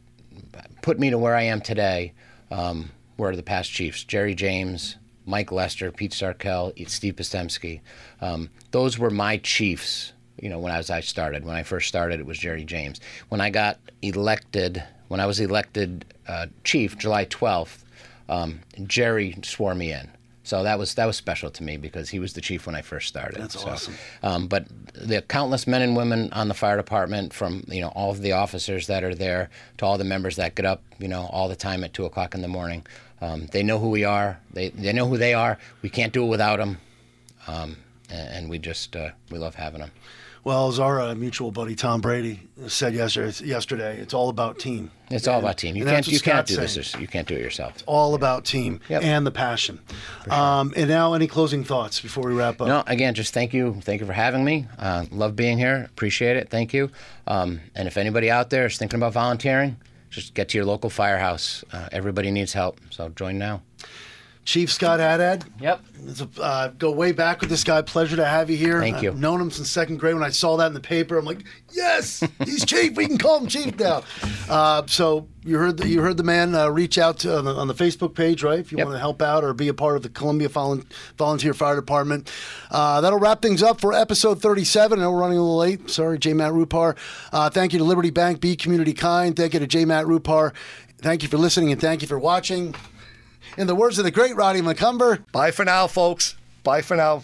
put 0.82 1.00
me 1.00 1.10
to 1.12 1.18
where 1.18 1.36
I 1.36 1.44
am 1.44 1.62
today 1.62 2.14
um, 2.50 2.90
were 3.18 3.36
the 3.36 3.44
past 3.44 3.72
chiefs: 3.72 4.04
Jerry 4.04 4.34
James, 4.34 4.98
Mike 5.26 5.52
Lester, 5.52 5.92
Pete 5.92 6.12
Sarkel, 6.12 6.90
Steve 6.90 7.16
Postemski. 7.16 7.82
Um, 8.22 8.50
those 8.72 8.98
were 8.98 9.10
my 9.10 9.38
chiefs. 9.38 10.14
You 10.41 10.50
know, 10.50 10.60
when 10.60 10.72
I 10.72 10.78
was 10.78 10.89
I 10.89 11.02
started. 11.02 11.46
When 11.46 11.56
I 11.56 11.63
first 11.63 11.88
started, 11.88 12.19
it 12.19 12.26
was 12.26 12.38
Jerry 12.39 12.63
James. 12.65 13.00
When 13.30 13.39
I 13.41 13.50
got 13.50 13.80
elected, 14.02 14.84
when 15.08 15.19
I 15.19 15.26
was 15.26 15.39
elected 15.39 16.06
uh, 16.28 16.48
chief, 16.63 16.98
July 16.98 17.26
12th, 17.26 17.84
um, 18.30 18.60
Jerry 18.86 19.36
swore 19.43 19.76
me 19.76 19.91
in. 19.91 20.10
So 20.46 20.63
that 20.63 20.78
was 20.78 20.96
that 20.96 21.06
was 21.06 21.15
special 21.15 21.50
to 21.52 21.63
me 21.63 21.78
because 21.78 22.10
he 22.10 22.19
was 22.19 22.34
the 22.34 22.41
chief 22.41 22.65
when 22.65 22.76
I 22.76 22.82
first 22.82 23.08
started. 23.08 23.41
That's 23.41 23.58
So, 23.62 23.69
awesome. 23.69 23.93
Um, 24.24 24.48
but 24.48 24.65
the 24.93 25.22
countless 25.22 25.67
men 25.67 25.82
and 25.82 25.96
women 25.96 26.34
on 26.34 26.50
the 26.50 26.54
fire 26.54 26.76
department, 26.76 27.34
from 27.34 27.63
you 27.69 27.80
know 27.80 27.89
all 27.89 28.12
of 28.12 28.22
the 28.22 28.34
officers 28.34 28.88
that 28.88 29.06
are 29.06 29.15
there 29.15 29.50
to 29.78 29.86
all 29.86 29.98
the 29.98 30.04
members 30.04 30.36
that 30.36 30.56
get 30.56 30.65
up, 30.65 30.82
you 31.00 31.08
know, 31.08 31.30
all 31.32 31.48
the 31.48 31.56
time 31.56 31.82
at 31.86 31.93
two 31.93 32.04
o'clock 32.04 32.36
in 32.36 32.41
the 32.41 32.50
morning, 32.50 32.86
um, 33.22 33.48
they 33.54 33.63
know 33.63 33.80
who 33.80 33.89
we 33.89 34.04
are. 34.04 34.38
They 34.52 34.69
they 34.69 34.91
know 34.91 35.08
who 35.08 35.17
they 35.17 35.34
are. 35.34 35.58
We 35.82 35.89
can't 35.89 36.12
do 36.12 36.26
it 36.26 36.28
without 36.28 36.58
them, 36.58 36.78
um, 37.48 37.78
and, 38.10 38.30
and 38.36 38.50
we 38.50 38.58
just 38.60 38.98
uh, 38.98 39.12
we 39.32 39.38
love 39.38 39.56
having 39.56 39.80
them. 39.80 39.91
Well, 40.46 40.68
as 40.68 40.78
our 40.78 41.00
uh, 41.00 41.16
mutual 41.16 41.52
buddy 41.52 41.74
Tom 41.74 42.02
Brady 42.02 42.42
said 42.68 42.94
yesterday, 42.94 43.46
yesterday, 43.46 43.98
it's 43.98 44.14
all 44.14 44.28
about 44.28 44.60
team. 44.60 44.92
It's 45.10 45.26
all 45.26 45.40
about 45.40 45.58
team. 45.58 45.78
You 45.78 45.86
can't 45.86 46.06
you 46.06 46.20
can't 46.20 46.46
do 46.46 46.58
this. 46.58 46.74
saying. 46.74 46.80
yourself. 46.82 47.02
You 47.02 47.08
can't 47.08 47.28
do 47.28 47.36
it 47.36 47.42
yourself. 47.42 47.82
All 47.86 48.14
about 48.14 48.44
team 48.44 48.82
Yep. 48.90 49.04
and 49.04 49.26
the 49.26 49.32
passion. 49.32 49.80
Um, 50.30 50.74
and 50.76 50.90
now, 50.90 51.14
any 51.14 51.28
closing 51.28 51.64
thoughts 51.64 52.02
before 52.02 52.28
we 52.28 52.34
wrap 52.34 52.60
up? 52.60 52.68
No, 52.68 52.84
again, 52.88 53.14
just 53.14 53.34
thank 53.34 53.54
you. 53.54 53.80
Thank 53.82 54.02
you 54.02 54.08
for 54.08 54.14
having 54.14 54.44
me. 54.44 54.68
Uh, 54.78 55.06
love 55.12 55.36
being 55.38 55.58
here. 55.58 55.86
Appreciate 55.86 56.36
it. 56.36 56.50
Thank 56.50 56.74
you. 56.74 56.90
Um, 57.26 57.62
and 57.74 57.88
if 57.88 57.96
anybody 57.96 58.30
out 58.30 58.50
there 58.50 58.66
is 58.66 58.78
thinking 58.78 59.00
about 59.00 59.14
volunteering, 59.14 59.78
just 60.10 60.34
get 60.34 60.50
to 60.50 60.58
your 60.58 60.66
local 60.66 60.90
firehouse. 60.90 61.64
Uh, 61.72 61.88
everybody 61.94 62.32
needs 62.32 62.52
help, 62.52 62.82
so 62.90 63.08
join 63.10 63.38
now. 63.38 63.62
Chief 64.46 64.72
Scott 64.72 65.00
Haddad. 65.00 65.46
Yep. 65.62 65.82
It's 66.06 66.20
a, 66.20 66.28
uh, 66.42 66.68
go 66.78 66.92
way 66.92 67.14
back 67.14 67.40
with 67.40 67.50
this 67.50 67.64
guy. 67.64 67.82
Pleasure 67.82 68.18
to 68.18 68.26
have 68.26 68.50
you 68.50 68.58
here. 68.58 68.82
Thank 68.82 69.02
you. 69.02 69.10
I've 69.12 69.18
known 69.20 69.40
him 69.40 69.50
since 69.52 69.70
second 69.72 70.02
grade. 70.02 70.16
When 70.16 70.24
I 70.24 70.32
saw 70.32 70.58
that 70.58 70.68
in 70.68 70.74
the 70.74 70.82
paper, 70.82 71.18
I'm 71.18 71.24
like, 71.24 71.46
yes, 71.72 72.22
he's 72.44 72.66
chief. 72.66 72.98
We 72.98 73.08
can 73.08 73.18
call 73.18 73.40
him 73.40 73.48
chief 73.48 73.80
now. 73.80 74.04
Uh, 74.50 74.84
so 74.86 75.30
you 75.46 75.58
heard 75.58 75.78
the, 75.78 75.88
you 75.88 76.02
heard 76.02 76.18
the 76.18 76.24
man 76.24 76.56
uh, 76.56 76.68
reach 76.68 76.98
out 76.98 77.20
to, 77.20 77.38
on, 77.38 77.46
the, 77.46 77.54
on 77.56 77.68
the 77.70 77.74
Facebook 77.74 78.16
page, 78.16 78.44
right? 78.44 78.60
If 78.60 78.74
you 78.74 78.80
Yep. 78.80 78.88
want 78.88 78.96
to 78.96 79.00
help 79.00 79.22
out 79.22 79.46
or 79.46 79.54
be 79.54 79.70
a 79.70 79.74
part 79.74 79.96
of 79.96 80.02
the 80.04 80.10
Columbia 80.10 80.50
Volun- 80.50 80.86
Volunteer 81.18 81.54
Fire 81.54 81.76
Department. 81.78 82.30
Uh, 82.70 83.00
that'll 83.00 83.20
wrap 83.20 83.42
things 83.42 83.64
up 83.64 83.80
for 83.80 83.94
episode 83.94 84.42
37. 84.42 85.00
I 85.00 85.04
know 85.04 85.12
we're 85.12 85.22
running 85.22 85.38
a 85.38 85.42
little 85.42 85.56
late. 85.58 85.90
Sorry, 85.90 86.20
J. 86.20 86.34
Matt 86.34 86.52
Rupar. 86.52 86.98
Uh, 87.32 87.50
thank 87.50 87.72
you 87.72 87.80
to 87.80 87.86
Liberty 87.86 88.10
Bank, 88.10 88.42
Be 88.42 88.58
Community 88.58 88.94
Kind. 88.94 89.38
Thank 89.38 89.54
you 89.54 89.62
to 89.62 89.68
J. 89.68 89.86
Matt 89.86 90.06
Rupar. 90.06 90.52
Thank 90.98 91.24
you 91.24 91.30
for 91.30 91.38
listening 91.38 91.72
and 91.72 91.80
thank 91.80 92.02
you 92.02 92.10
for 92.10 92.20
watching. 92.20 92.76
In 93.58 93.68
the 93.68 93.76
words 93.76 93.98
of 93.98 94.06
the 94.06 94.12
great 94.12 94.36
Roddy 94.36 94.62
McCumber, 94.62 95.24
Bye 95.32 95.52
for 95.52 95.66
now, 95.66 95.88
folks. 95.88 96.36
Bye 96.64 96.82
for 96.82 96.96
now. 96.98 97.24